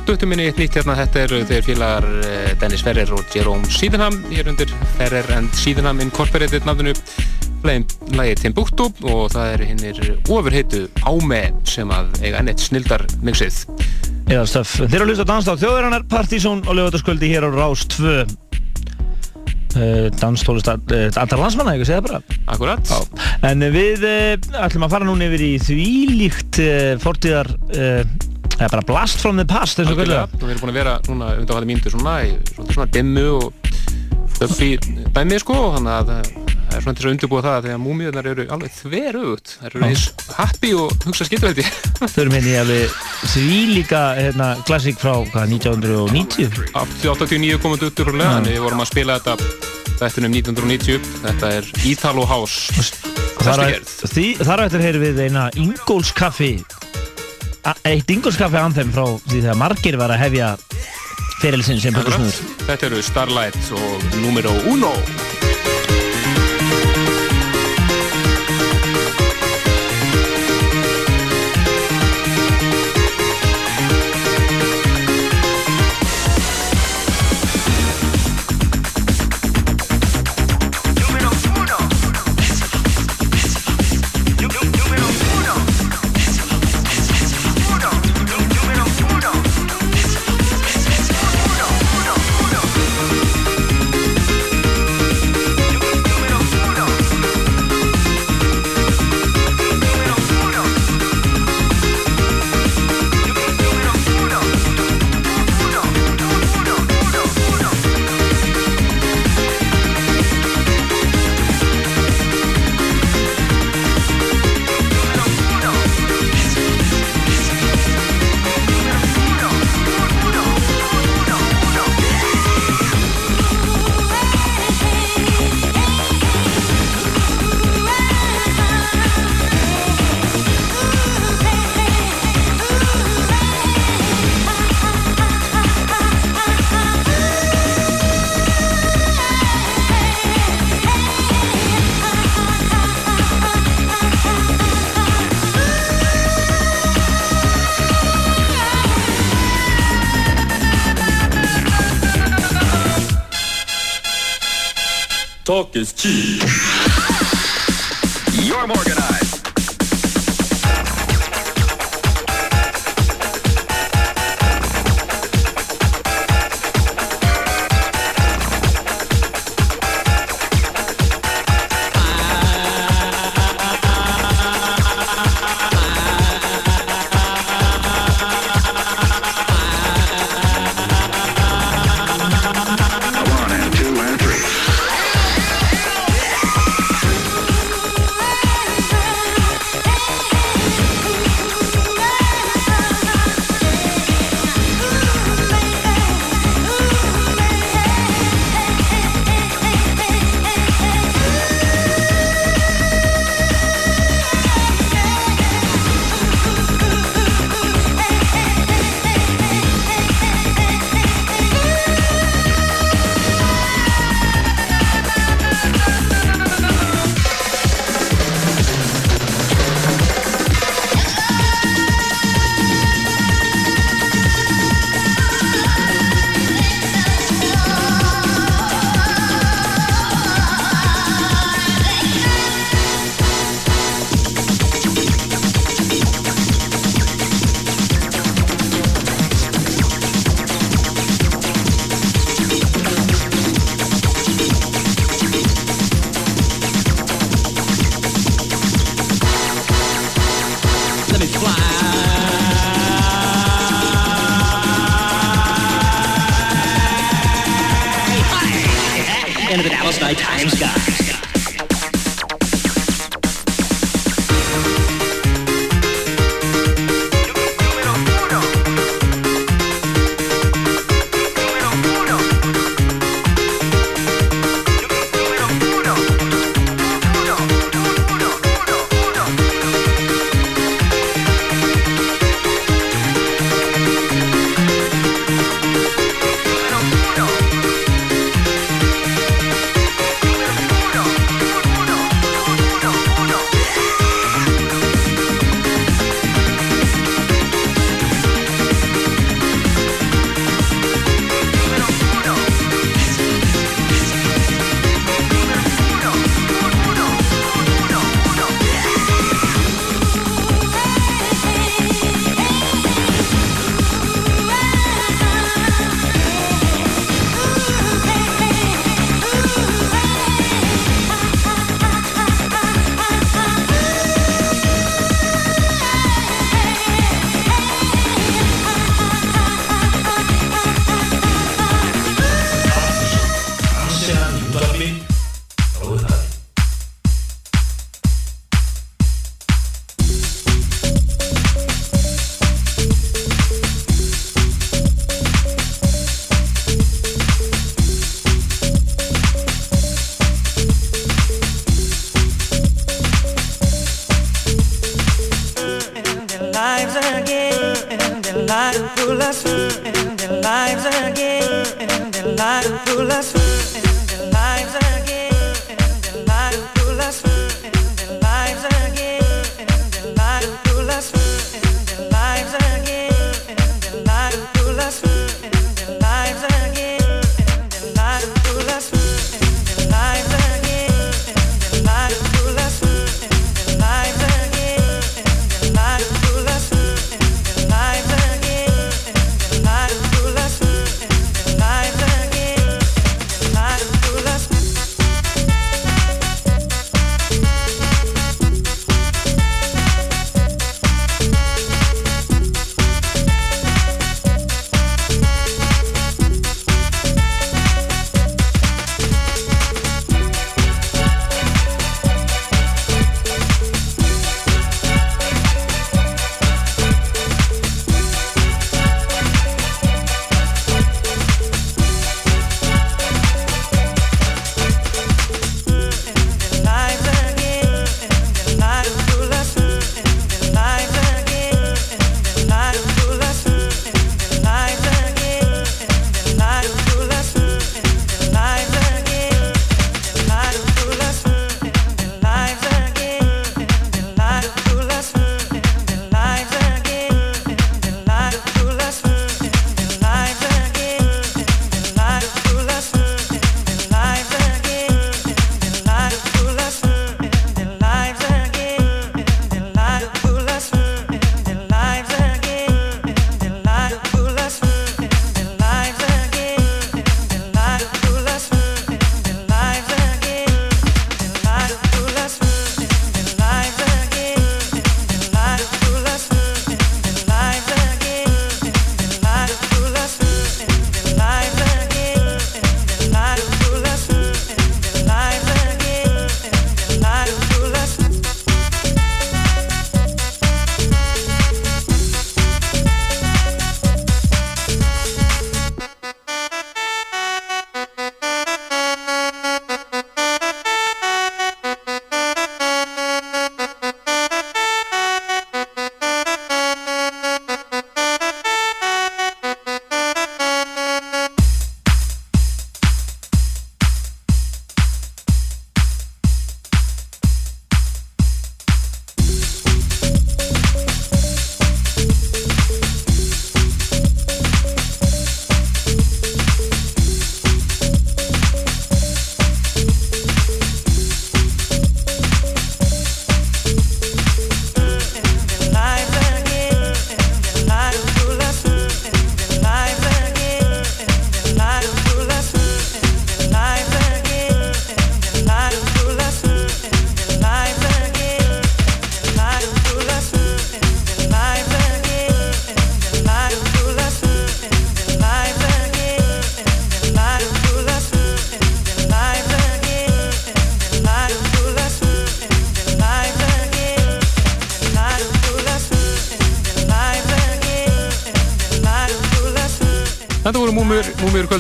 döttum 0.08 0.30
minni 0.32 0.46
eitt 0.48 0.60
nýtt 0.62 0.78
hérna, 0.78 0.94
þetta 0.96 1.20
eru 1.26 1.38
þeir 1.50 1.66
félagar 1.66 2.06
eh, 2.24 2.52
Dennis 2.62 2.84
Ferrer 2.86 3.10
og 3.12 3.34
Jerome 3.36 3.68
Sydenham, 3.72 4.16
er 4.32 4.48
undir 4.48 4.70
Ferrer 4.96 5.28
and 5.36 5.52
Sydenham 5.58 6.00
Incorporated 6.04 6.64
nafninu 6.68 6.94
lagið 7.68 8.44
Timbuktu 8.46 8.86
og 9.10 9.34
það 9.34 9.50
er 9.52 9.64
hinnir 9.68 10.00
ofurheitu 10.32 10.86
Áme 11.10 11.42
sem 11.68 11.92
að 11.92 12.14
eiga 12.22 12.40
ennett 12.40 12.64
snildar 12.64 13.04
mixið. 13.26 13.66
Eða 14.30 14.46
stöf. 14.48 14.78
Þeir 14.86 14.96
eru 15.02 15.08
að 15.08 15.12
hlusta 15.12 15.26
á 15.28 15.32
danstátt 15.34 15.64
þjóðarinnar, 15.66 16.06
Partizón 16.12 16.64
og 16.64 16.78
lögataskvöldi 16.80 17.32
hér 17.34 17.48
á 17.48 17.50
Rás 17.52 17.84
2. 17.98 18.14
Uh, 19.78 20.08
danstónlist 20.18 20.72
uh, 20.72 21.02
allra 21.20 21.42
landsmanna, 21.42 21.76
ég 21.76 21.90
segja 21.90 22.06
bara. 22.06 22.22
Akkurat. 22.48 22.88
Já. 22.88 23.28
En 23.52 23.68
við 23.76 24.08
ætlum 24.08 24.88
að 24.88 24.96
fara 24.96 25.10
núna 25.10 25.28
yfir 25.28 25.44
í 25.44 25.52
þvílíkt 25.68 26.62
uh, 26.64 26.94
fortíðar, 27.04 27.52
uh, 28.58 28.64
eða 28.66 28.72
bara 28.74 28.86
blast 28.90 29.22
from 29.22 29.38
the 29.38 29.46
past, 29.46 29.80
eins 29.80 29.92
og 29.94 30.00
kvölda. 30.02 30.26
Við 30.34 30.50
erum 30.56 30.64
búin 30.66 30.74
að 30.74 30.80
vera 30.82 30.98
núna 31.08 31.32
undan 31.38 31.56
hvaða 31.56 31.70
mínútur 31.70 31.94
svona 31.96 32.18
í 32.26 32.36
svona 32.74 32.90
dimmu 32.92 33.26
og 33.38 33.54
uppi 34.48 34.76
dæmi 35.16 35.40
sko 35.42 35.56
og 35.70 35.78
þannig 35.78 35.96
að 35.98 36.12
það 36.12 36.36
það 36.68 36.76
er 36.78 36.84
svona 36.84 36.98
til 37.00 37.06
að 37.08 37.14
undirbúa 37.16 37.42
það 37.46 37.54
að 37.58 37.66
þegar 37.68 37.80
múmiðunar 37.80 38.28
eru 38.28 38.46
alveg 38.52 38.74
þverugt. 38.76 39.54
Það 39.62 39.68
eru 39.70 39.84
eins 39.88 40.02
happy 40.36 40.72
og 40.76 40.96
hugsa 41.08 41.28
ég. 41.64 41.70
Þau 42.12 42.20
erum 42.26 42.36
hérna 42.36 42.52
í 42.52 42.58
alveg 42.60 42.98
þvílíka 43.32 44.02
hérna, 44.20 44.50
klassík 44.68 45.00
frá 45.00 45.14
hvað, 45.32 45.54
1990. 45.56 46.60
89 46.76 47.62
komum 47.64 47.80
þetta 47.80 47.90
upp 47.94 48.02
úrlega, 48.12 48.34
þannig 48.36 48.58
við 48.58 48.66
vorum 48.68 48.84
að 48.84 48.92
spila 48.92 49.18
þetta 49.22 49.38
þettunum 50.04 50.36
1990. 50.42 51.12
Þetta 51.24 51.54
er 51.62 51.72
Italo 51.88 52.28
House. 52.30 52.92
Þar 53.38 53.64
á- 53.64 53.70
því- 54.12 54.34
eftir 54.68 54.84
heyrum 54.84 55.08
við 55.08 55.24
eina 55.30 55.48
Ingólfskaffi 55.56 56.52
a- 56.68 56.77
eitt 57.88 58.12
Ingólfskaffi 58.14 58.60
anþem 58.62 58.94
frá 58.96 59.06
því 59.28 59.42
þegar 59.42 59.60
margir 59.60 60.00
var 60.00 60.14
að 60.16 60.24
hefja 60.26 60.52
ferilsinn 61.42 61.82
sem 61.82 61.96
bjökusnúður. 61.96 62.38
Þetta 62.68 62.92
eru 62.92 63.02
Starlight 63.06 63.74
og 63.78 64.14
Numero 64.24 64.54
Uno. 64.72 64.94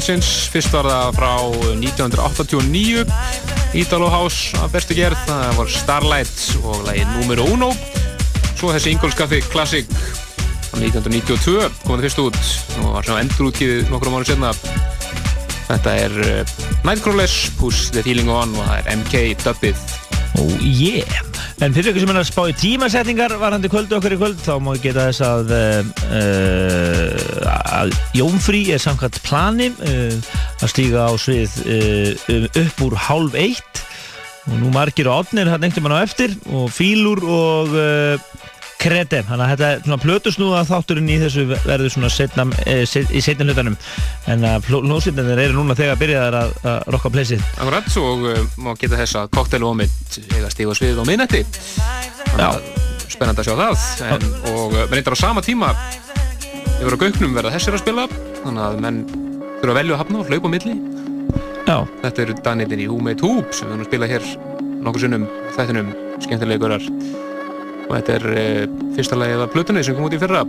Kvöldsins, 0.07 0.45
fyrst 0.53 0.71
var 0.71 0.87
það 0.87 1.17
frá 1.17 1.31
1989, 1.83 3.01
Italo 3.75 4.07
House 4.07 4.55
af 4.55 4.71
bestu 4.71 4.95
gerð, 4.95 5.19
það 5.27 5.57
var 5.57 5.73
Starlight 5.73 6.37
og 6.61 6.85
lagið 6.87 7.09
Número 7.17 7.47
Uno. 7.51 7.67
Svo 8.55 8.71
þessi 8.71 8.93
Ingolskaffi 8.93 9.41
Classic 9.51 9.91
frá 10.69 10.79
1992 10.79 11.67
kom 11.83 11.97
það 11.97 12.07
fyrst 12.07 12.23
út 12.23 12.39
og 12.85 12.95
var 12.95 13.09
svona 13.09 13.25
endurútgifið 13.25 13.91
nokkrum 13.91 14.15
mánu 14.15 14.31
senna. 14.31 14.53
Þetta 15.67 15.99
er 16.05 16.19
uh, 16.23 16.57
Nightcrawlers, 16.87 17.41
Push 17.59 17.91
the 17.91 18.05
Feeling 18.07 18.31
On 18.31 18.55
og 18.55 18.63
það 18.63 18.77
er 18.79 19.01
MK 19.01 19.25
dubbið. 19.43 19.87
Oh 20.39 20.55
yeah 20.63 21.19
En 21.65 21.73
fyrir 21.73 21.89
ykkur 21.89 22.03
sem 22.03 22.11
er 22.13 22.17
að 22.19 22.27
spá 22.29 22.43
í 22.45 22.53
tímasetningar 22.53 23.33
varandi 23.41 23.69
kvöldu 23.71 23.95
okkur 23.97 24.13
í 24.13 24.17
kvöld 24.19 24.41
þá 24.45 24.51
má 24.61 24.75
ég 24.75 24.83
geta 24.83 25.07
þess 25.09 25.23
að 25.25 25.53
uh, 25.57 25.87
að 27.77 27.93
Jónfrí 28.17 28.63
er 28.73 28.81
samkvæmt 28.81 29.21
plani 29.25 29.69
uh, 29.75 30.17
að 30.61 30.73
stíga 30.73 31.07
á 31.09 31.13
svið 31.21 31.59
uh, 31.63 32.11
um, 32.33 32.49
upp 32.63 32.83
úr 32.87 32.97
hálf 33.07 33.37
eitt. 33.37 33.83
Og 34.47 34.59
nú 34.61 34.71
margir 34.71 35.09
og 35.11 35.25
átnir 35.25 35.49
hann 35.51 35.63
einhvern 35.65 35.89
veginn 35.89 35.99
á 35.99 36.05
eftir 36.07 36.37
og 36.55 36.69
fílur 36.71 37.19
og 37.23 37.73
uh, 37.75 38.27
krete, 38.77 39.21
þannig 39.25 39.43
að 39.43 39.51
þetta 39.51 39.69
er 39.69 39.83
svona 39.83 39.99
plötusnúða 40.03 40.63
þátturinn 40.69 41.09
í 41.09 41.17
þessu 41.21 41.45
verður 41.49 41.93
svona 41.93 42.09
setna, 42.13 42.45
eh, 42.65 42.83
set, 42.89 43.09
í 43.09 43.21
setna 43.25 43.47
hlutanum. 43.47 43.77
En 44.29 44.45
að 44.47 44.69
hljóðsýtnir 44.69 45.31
eru 45.33 45.57
núna 45.57 45.77
þegar 45.77 46.01
byrjaðar 46.01 46.39
að, 46.43 46.55
að 46.71 46.89
rokka 46.95 47.13
pleysið 47.13 47.45
Akkurat, 47.57 47.93
og 48.03 48.27
uh, 48.31 48.41
má 48.61 48.73
geta 48.77 48.99
þess 49.01 49.21
að 49.23 49.31
koktelómið 49.37 50.19
eiga 50.37 50.51
stíg 50.53 50.71
og 50.71 50.77
svið 50.77 51.01
á 51.01 51.03
miðnætti. 51.09 51.45
Þannig 52.27 52.47
að 52.47 52.75
að 53.17 53.47
sjá 53.47 53.55
það. 53.57 53.85
En, 54.11 54.27
og 54.53 54.75
reyndar 54.91 55.17
á 55.17 55.23
sama 55.25 55.41
tíma 55.41 55.71
yfir 56.77 56.93
á 56.93 57.01
gauknum 57.01 57.33
verða 57.37 57.53
þessir 57.55 57.77
að 57.77 57.83
spila. 57.83 58.05
Þannig 58.43 58.63
að 58.63 58.81
menn 58.85 58.99
þurfa 59.57 59.71
að 59.71 59.79
velja 59.79 59.95
að 59.95 60.01
hafna 60.03 60.21
og 60.21 60.29
hlaupa 60.31 60.49
á 60.49 60.53
milli. 60.53 60.75
Já. 61.67 61.77
Þetta 62.03 62.23
eru 62.23 62.35
danirnir 62.45 62.83
í 62.83 62.87
Who 62.87 62.99
Made 63.03 63.25
Hoop 63.25 63.55
sem 63.55 63.67
við 63.67 63.73
höfum 63.73 63.83
að 63.83 63.89
spila 63.89 64.09
hér 64.11 64.27
nokkur 64.85 65.03
sinnum 65.03 65.25
þættinum 65.57 65.89
skemmtilegurar 66.23 66.85
og 67.87 67.91
þetta 67.91 68.15
er 68.17 68.25
uh, 68.31 68.79
fyrsta 68.95 69.17
lagið 69.19 69.43
af 69.43 69.51
Plutunni 69.55 69.83
sem 69.83 69.97
kom 69.97 70.07
út 70.07 70.15
í 70.15 70.21
fyrra. 70.21 70.45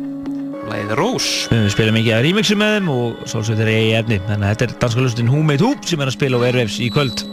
Lagið 0.69 0.95
Rose 0.99 1.49
Við 1.49 1.71
spilum 1.73 1.97
mikið 1.97 2.15
að 2.19 2.25
remixi 2.27 2.57
með 2.61 2.75
þeim 2.77 2.89
og 2.93 3.21
svolítið 3.25 3.61
þeir 3.63 3.71
eru 3.73 3.89
í 3.89 3.93
efni. 4.03 4.19
Þannig 4.29 4.45
að 4.45 4.51
þetta 4.53 4.67
er 4.67 4.75
danska 4.85 5.05
lustin 5.07 5.31
Who 5.33 5.45
Made 5.49 5.65
Hoop 5.65 5.89
sem 5.89 6.03
er 6.05 6.11
að 6.11 6.19
spila 6.19 6.41
á 6.43 6.47
Airwaves 6.51 6.77
í 6.85 6.91
kvöld 6.93 7.25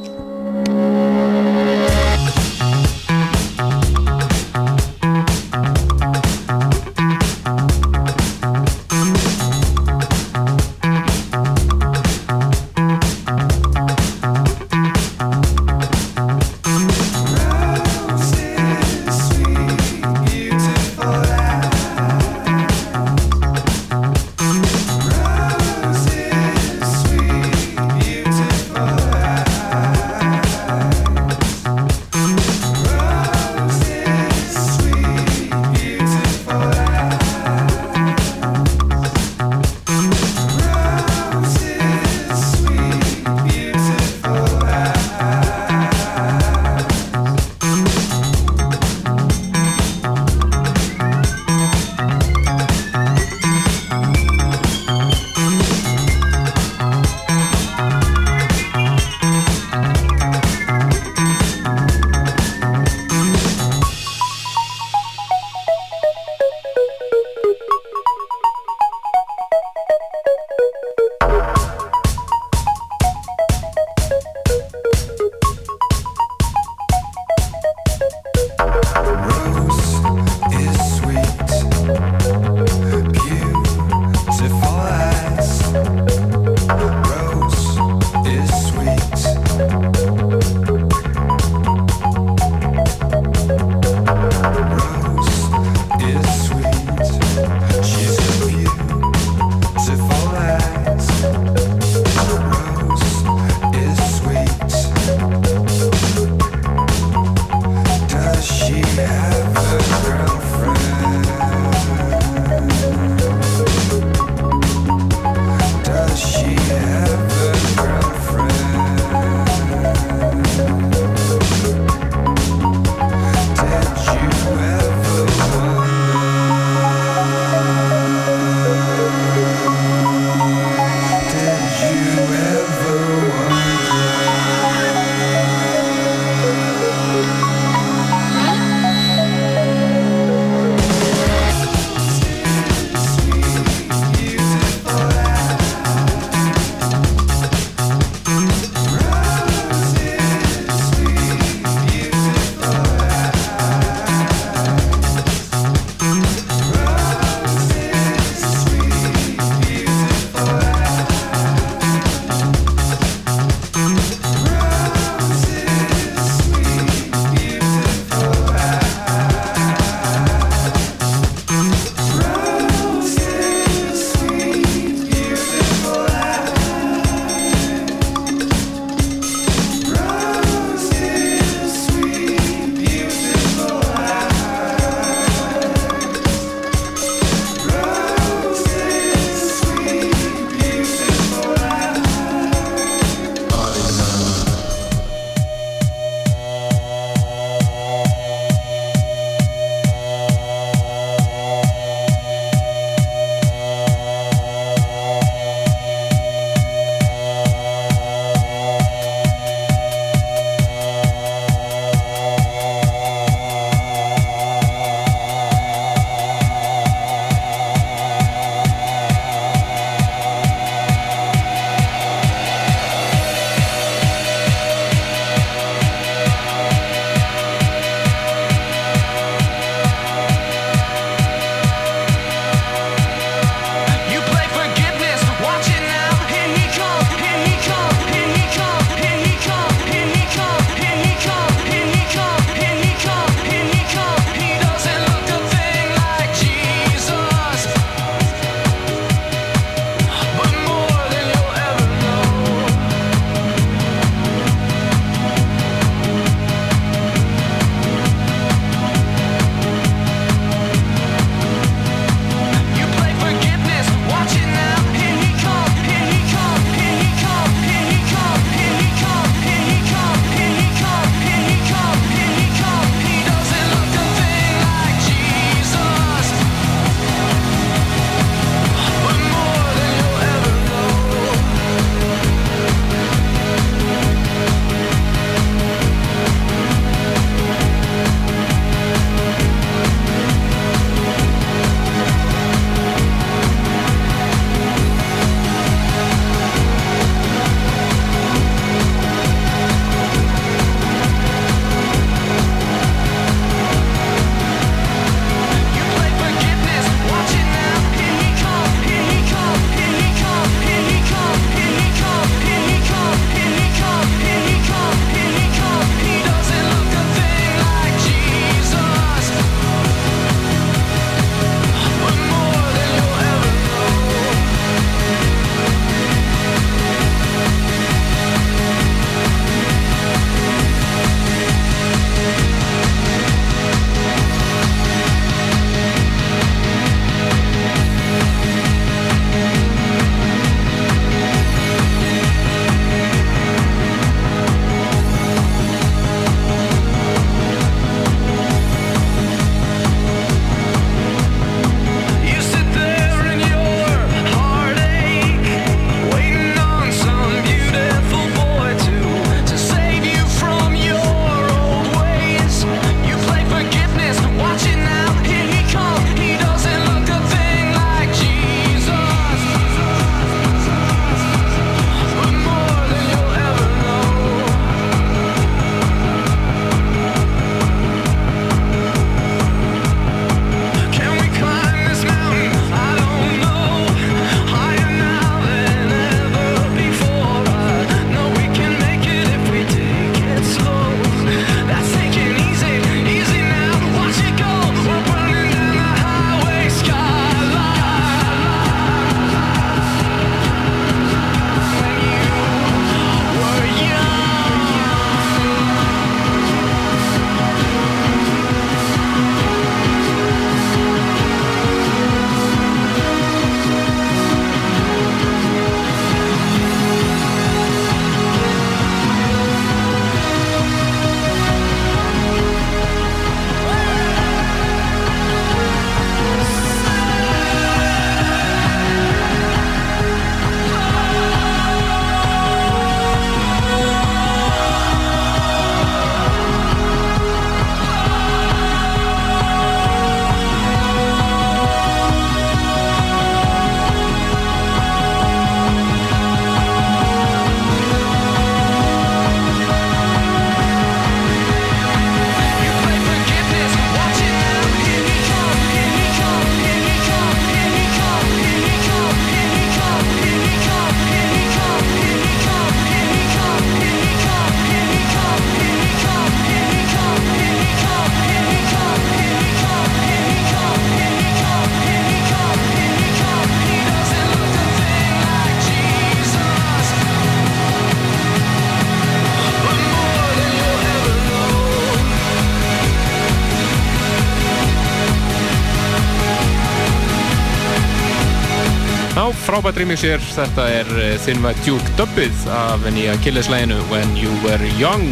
frábært 489.55 489.77
remixir, 489.79 490.19
þetta 490.35 490.65
er 490.67 490.83
eh, 490.99 491.15
White 491.39 491.63
Duke 491.63 491.87
dubbið 491.95 492.35
af 492.51 492.83
nýja 492.91 493.15
Killis-læginu 493.23 493.79
When 493.87 494.11
You 494.19 494.27
Were 494.43 494.67
Young. 494.75 495.07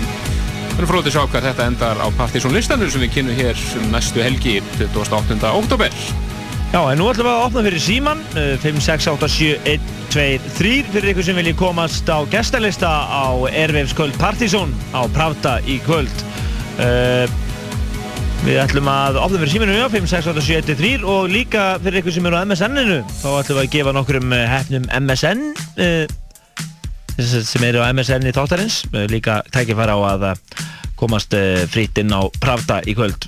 Við 0.73 0.81
erum 0.81 0.89
fróðið 0.89 1.07
að 1.07 1.13
sjá 1.15 1.23
hvað 1.31 1.47
þetta 1.47 1.67
endar 1.69 1.95
á 2.03 2.11
Partizón 2.17 2.51
listanum 2.51 2.91
sem 2.91 2.99
við 3.05 3.13
kynum 3.13 3.37
hér 3.37 3.55
um 3.79 3.85
næstu 3.93 4.19
helgi, 4.19 4.59
28. 4.81 5.47
oktober. 5.47 5.87
Já, 6.73 6.81
en 6.81 6.97
nú 6.99 7.07
ætlum 7.07 7.27
við 7.29 7.35
að 7.37 7.45
opna 7.45 7.63
fyrir 7.69 7.83
síman 7.85 8.19
5687123 8.65 10.91
fyrir 10.91 11.11
ykkur 11.13 11.25
sem 11.29 11.39
vilji 11.39 11.55
komast 11.63 12.03
á 12.11 12.19
gestalista 12.27 12.91
á 13.07 13.47
Ervefskvöld 13.47 14.15
Partizón 14.19 14.75
á 14.91 15.07
Pravda 15.15 15.63
í 15.63 15.79
kvöld. 15.87 16.11
Uh, 16.73 17.29
við 18.43 18.59
ætlum 18.59 18.89
að 18.91 19.17
opna 19.23 19.39
fyrir 19.41 19.53
síminu 19.53 19.77
já, 19.77 19.85
5687123 19.93 21.07
og 21.07 21.31
líka 21.31 21.63
fyrir 21.83 22.01
ykkur 22.01 22.15
sem 22.15 22.27
eru 22.29 22.39
á 22.39 22.43
MSN-inu 22.43 22.99
þá 23.07 23.27
ætlum 23.39 23.57
við 23.57 23.63
að 23.63 23.71
gefa 23.77 23.95
nokkrum 23.95 24.35
eh, 24.35 24.45
hefnum 24.51 24.87
MSN 24.99 25.43
uh, 25.85 26.05
sem 27.23 27.65
eru 27.69 27.83
á 27.83 27.91
MSN 27.93 28.27
í 28.27 28.35
þáttarins. 28.35 28.83
Uh, 28.91 29.05
líka 29.11 29.41
tækifæra 29.53 29.95
á 29.95 29.99
að 30.11 30.29
komast 30.99 31.35
fritt 31.73 31.99
inn 31.99 32.13
á 32.15 32.21
Pravda 32.39 32.79
í 32.87 32.93
kvöld. 32.95 33.27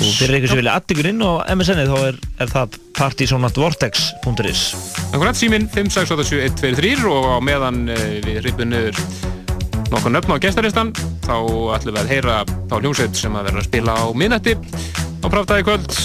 Og 0.00 0.14
fyrir 0.16 0.38
ykkur 0.38 0.52
sem 0.54 0.60
vilja 0.62 0.74
add 0.78 0.92
ykkur 0.94 1.08
inn 1.10 1.20
á 1.20 1.44
MSN-ið 1.52 1.90
þá 1.92 1.98
er, 2.08 2.20
er 2.40 2.52
það 2.52 2.78
partysonatvortex.is 2.96 4.62
Akkurat 5.12 5.36
síminn 5.38 5.68
5687123 5.74 7.04
og 7.10 7.28
á 7.36 7.38
meðan 7.44 7.84
eh, 7.92 8.20
við 8.24 8.40
ripum 8.46 8.72
niður 8.72 8.96
nokkuð 9.92 10.14
nöfn 10.16 10.32
á 10.32 10.42
gestaristan 10.42 10.94
þá 11.22 11.36
ætlum 11.76 11.94
við 11.94 12.02
að 12.02 12.12
heyra 12.12 12.40
þá 12.48 12.76
hljómsveit 12.80 13.22
sem 13.22 13.38
að 13.38 13.48
vera 13.48 13.62
að 13.62 13.68
spila 13.70 13.96
á 13.98 14.06
minnætti 14.14 14.56
á 15.22 15.26
Pravdaði 15.30 15.66
kvöld. 15.68 15.96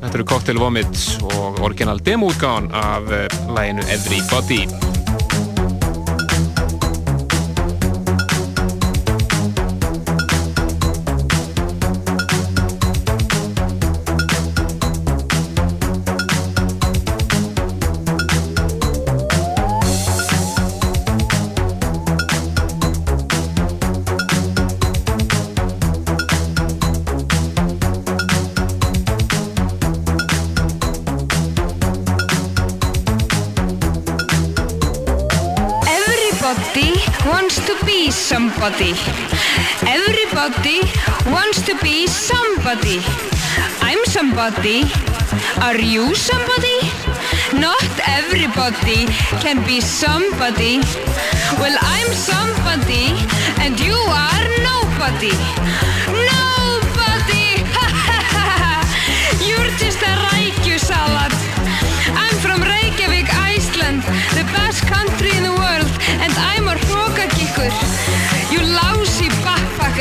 Þetta 0.00 0.12
eru 0.14 0.28
Cocktail 0.28 0.60
Vomit 0.60 1.06
og 1.32 1.62
original 1.66 2.00
demo-útgáðan 2.04 2.70
af 2.76 3.08
eh, 3.12 3.26
læginu. 3.52 3.88
Everybody 3.90 4.85
somebody. 38.36 38.92
Everybody 39.96 40.80
wants 41.32 41.62
to 41.68 41.74
be 41.80 42.06
somebody. 42.06 42.98
I'm 43.80 44.02
somebody. 44.04 44.84
Are 45.66 45.80
you 45.94 46.14
somebody? 46.14 46.78
Not 47.66 47.88
everybody 48.18 49.06
can 49.44 49.64
be 49.64 49.80
somebody. 49.80 50.74
Well, 51.60 51.78
I'm 51.80 52.10
somebody 52.12 53.06
and 53.64 53.80
you 53.80 53.96
are 54.24 54.44
nobody. 54.70 55.65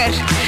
mujer. 0.07 0.44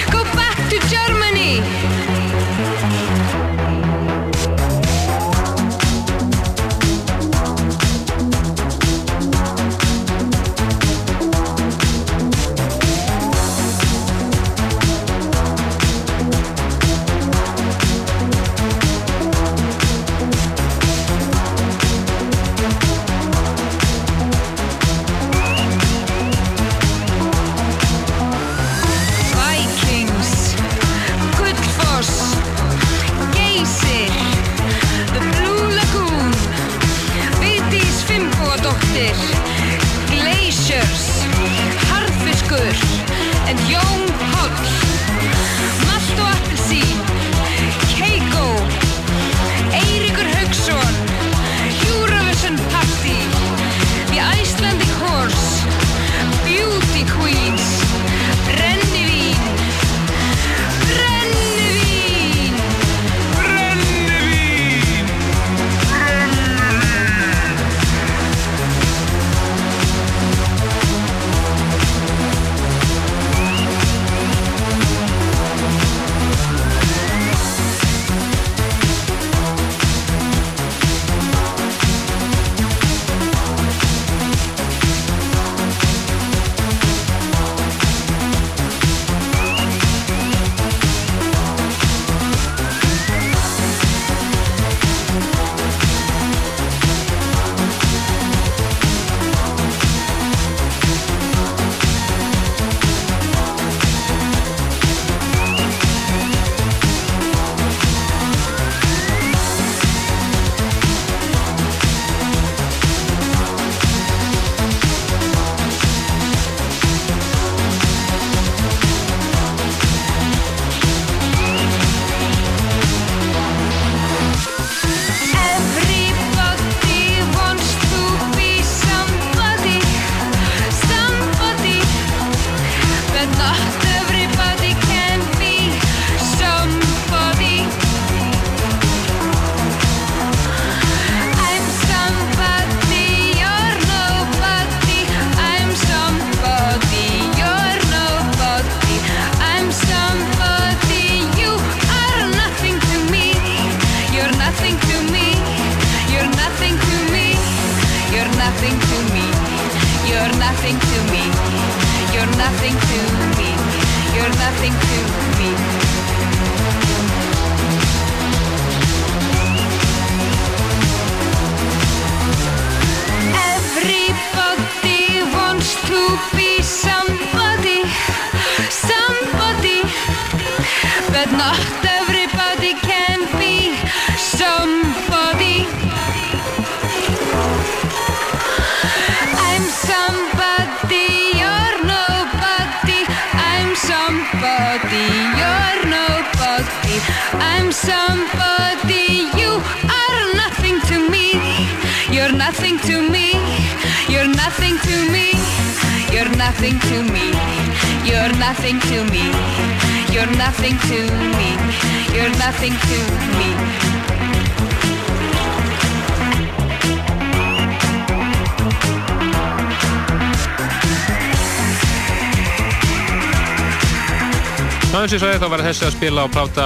Þessi 225.78 225.91
að 225.91 225.98
spila 225.99 226.24
á 226.26 226.28
Pravda 226.34 226.64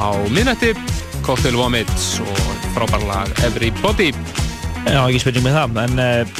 á 0.00 0.08
minnætti, 0.32 0.70
Cocktail 1.26 1.56
Vomits 1.58 2.14
og 2.24 2.38
frábær 2.72 3.02
lag 3.04 3.28
Everybody. 3.44 4.06
Já, 4.86 5.02
ekki 5.04 5.20
spurning 5.20 5.44
með 5.44 5.56
það, 5.58 5.80
en 5.82 6.00
uh, 6.00 6.38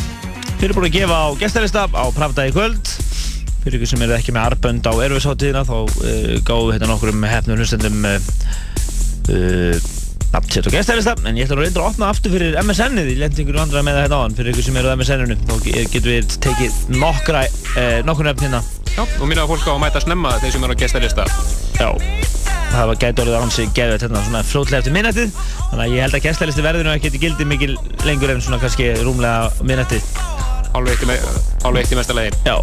við 0.57 0.65
erum 0.71 0.79
búin 0.79 0.87
að 0.89 0.95
gefa 0.97 1.19
á 1.21 1.29
gestalista 1.43 1.83
á 1.93 2.05
Pravda 2.17 2.47
í 2.49 2.55
kvöld. 2.55 2.93
Fyrir 3.63 3.77
ykkur 3.77 3.91
sem 3.93 4.05
eru 4.07 4.15
ekki 4.17 4.33
með 4.33 4.47
arbönd 4.55 4.89
á 4.89 4.93
erfisháttíðina 5.05 5.67
þá 5.69 5.75
uh, 5.77 5.91
gáðum 6.49 6.71
við 6.71 6.77
hérna 6.79 6.89
nokkur 6.95 7.13
um 7.13 7.27
hefnum 7.29 7.61
hlustendum 7.61 8.07
uh, 8.09 8.31
uh, 9.29 9.91
nafnsett 10.33 10.71
og 10.71 10.77
gestalista, 10.79 11.13
en 11.29 11.37
ég 11.37 11.45
ætla 11.45 11.59
nú 11.61 11.67
reyndur 11.67 11.85
að 11.85 11.91
opna 11.93 12.09
aftur 12.09 12.33
fyrir 12.33 12.57
MSN-ið, 12.65 13.11
ég 13.13 13.21
lendi 13.21 13.45
einhverju 13.45 13.65
andra 13.67 13.83
með 13.85 13.99
það 13.99 14.07
hérna 14.07 14.23
áðan, 14.23 14.39
fyrir 14.39 14.55
ykkur 14.55 14.67
sem 14.71 14.79
eru 14.81 14.89
á 14.89 14.97
MSN-inu, 14.97 15.37
þá 15.45 15.59
ge- 15.67 15.85
getum 15.93 16.15
við 16.17 16.39
tekið 16.49 16.81
nokkra, 17.03 17.45
nokkur 18.09 18.31
nefn 18.31 18.47
hérna. 18.49 18.63
Já, 18.97 19.05
og 19.05 19.29
minna 19.29 19.45
fólk 19.49 19.69
á 19.69 19.77
að 19.77 19.83
mæta 19.85 20.03
snemma 20.05 20.33
þeir 20.41 20.57
sem 20.57 20.65
eru 20.67 20.73
á 20.73 20.81
gestalista. 20.81 21.29
Já, 21.83 21.89
það 22.71 22.93
gæti 23.03 23.23
orðið 23.25 23.37
ansi 23.41 23.65
geðveitt 23.75 24.05
hérna 24.05 24.21
svona 24.23 24.43
fljótlega 24.47 24.79
eftir 24.85 24.95
minnættið, 24.95 25.33
þannig 25.73 25.83
að 25.83 25.95
ég 25.97 26.05
held 26.07 26.15
að 26.15 26.23
gestalisti 26.29 26.63
verður 26.63 26.87
nú 26.87 26.93
ekki 26.93 27.11
gildi 27.25 27.47
mikil 27.51 27.73
lengur 28.07 28.31
en 28.31 28.45
svona 28.45 28.61
kannski 28.63 28.93
rúmlega 29.01 29.51
minnættið. 29.67 30.07
Hálf 31.67 31.83
eitt 31.83 31.91
í, 31.91 31.99
mesta 31.99 32.15
leiði. 32.15 32.39
Já. 32.47 32.55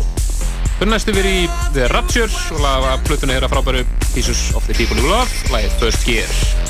Fyrir 0.80 0.94
næstu 0.94 1.18
við 1.20 1.30
í 1.34 1.38
The 1.76 1.92
Rapture 1.92 2.32
og 2.56 2.64
laga 2.64 2.96
plötuna 3.10 3.36
hér 3.36 3.50
að 3.50 3.58
frábæru 3.58 3.86
Pieces 4.14 4.48
of 4.56 4.64
the 4.72 4.80
People 4.80 4.96
You 5.04 5.12
Love, 5.12 5.52
lagið 5.52 5.80
First 5.84 6.08
Gear. 6.08 6.69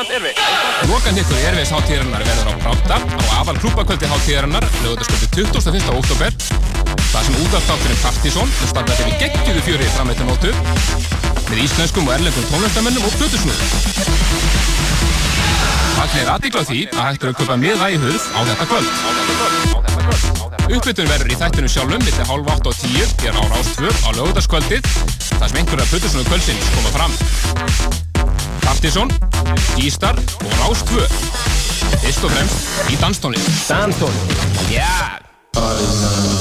Æsland 0.00 0.12
Airways. 0.16 0.36
Lokan 0.88 1.14
hittur 1.14 1.36
Airways 1.44 1.70
hátíðarinnar 1.74 2.22
verður 2.24 2.48
á 2.48 2.54
Práta 2.62 2.96
á 2.96 3.36
aðal 3.40 3.58
klúbakvöldi 3.60 4.08
hátíðarinnar 4.08 4.64
lögutaskvöldi 4.84 5.28
21. 5.36 5.92
oktober. 5.92 6.32
Það 7.10 7.26
sem 7.26 7.36
útastátturinn 7.44 8.00
Partisón 8.00 8.48
er 8.48 8.70
standað 8.70 8.96
fyrir 9.02 9.18
geggjuðu 9.20 9.60
fjöri 9.66 9.90
frammeittu 9.96 10.24
nótu 10.24 10.50
með 11.50 11.62
íslenskum 11.66 12.08
og 12.08 12.14
erlendum 12.16 12.48
tónlistamennum 12.48 13.04
og 13.04 13.12
plötusnúðum. 13.18 13.68
Það 15.98 16.16
er 16.22 16.32
aðdíkla 16.36 16.64
því 16.70 16.80
að 16.94 17.04
hægt 17.04 17.22
er 17.26 17.32
að 17.34 17.38
köpa 17.42 17.60
miða 17.60 17.92
í 17.92 18.00
hurð 18.00 18.24
á 18.32 18.40
þetta 18.48 18.64
kvöld. 18.72 18.90
Uppbytun 20.70 21.10
verður 21.10 21.34
í 21.34 21.40
þættinu 21.42 21.68
sjálfum 21.68 22.04
millir 22.06 22.30
hálf 22.30 22.52
8 22.56 22.72
og 22.72 22.76
10 22.86 23.18
hér 23.26 23.36
á 23.36 23.42
Rástvö 23.52 23.90
á 24.06 24.08
lögutaskvöldið 24.16 24.92
þar 25.34 25.48
sem 25.50 25.60
einhverja 25.60 25.90
plötusnúðu 25.92 26.30
kvöldsins 26.30 26.72
koma 26.78 26.94
fram. 26.94 27.12
Partisón, 28.64 29.10
Gístar 29.76 30.14
og 30.44 30.52
Rástvö. 30.62 31.06
Fyrst 32.00 32.24
og 32.24 32.30
fremst 32.30 32.92
í 32.92 32.98
danstónlist. 33.00 33.50
Danstónlist, 33.68 34.70
já! 34.70 34.86
Yeah. 35.56 36.39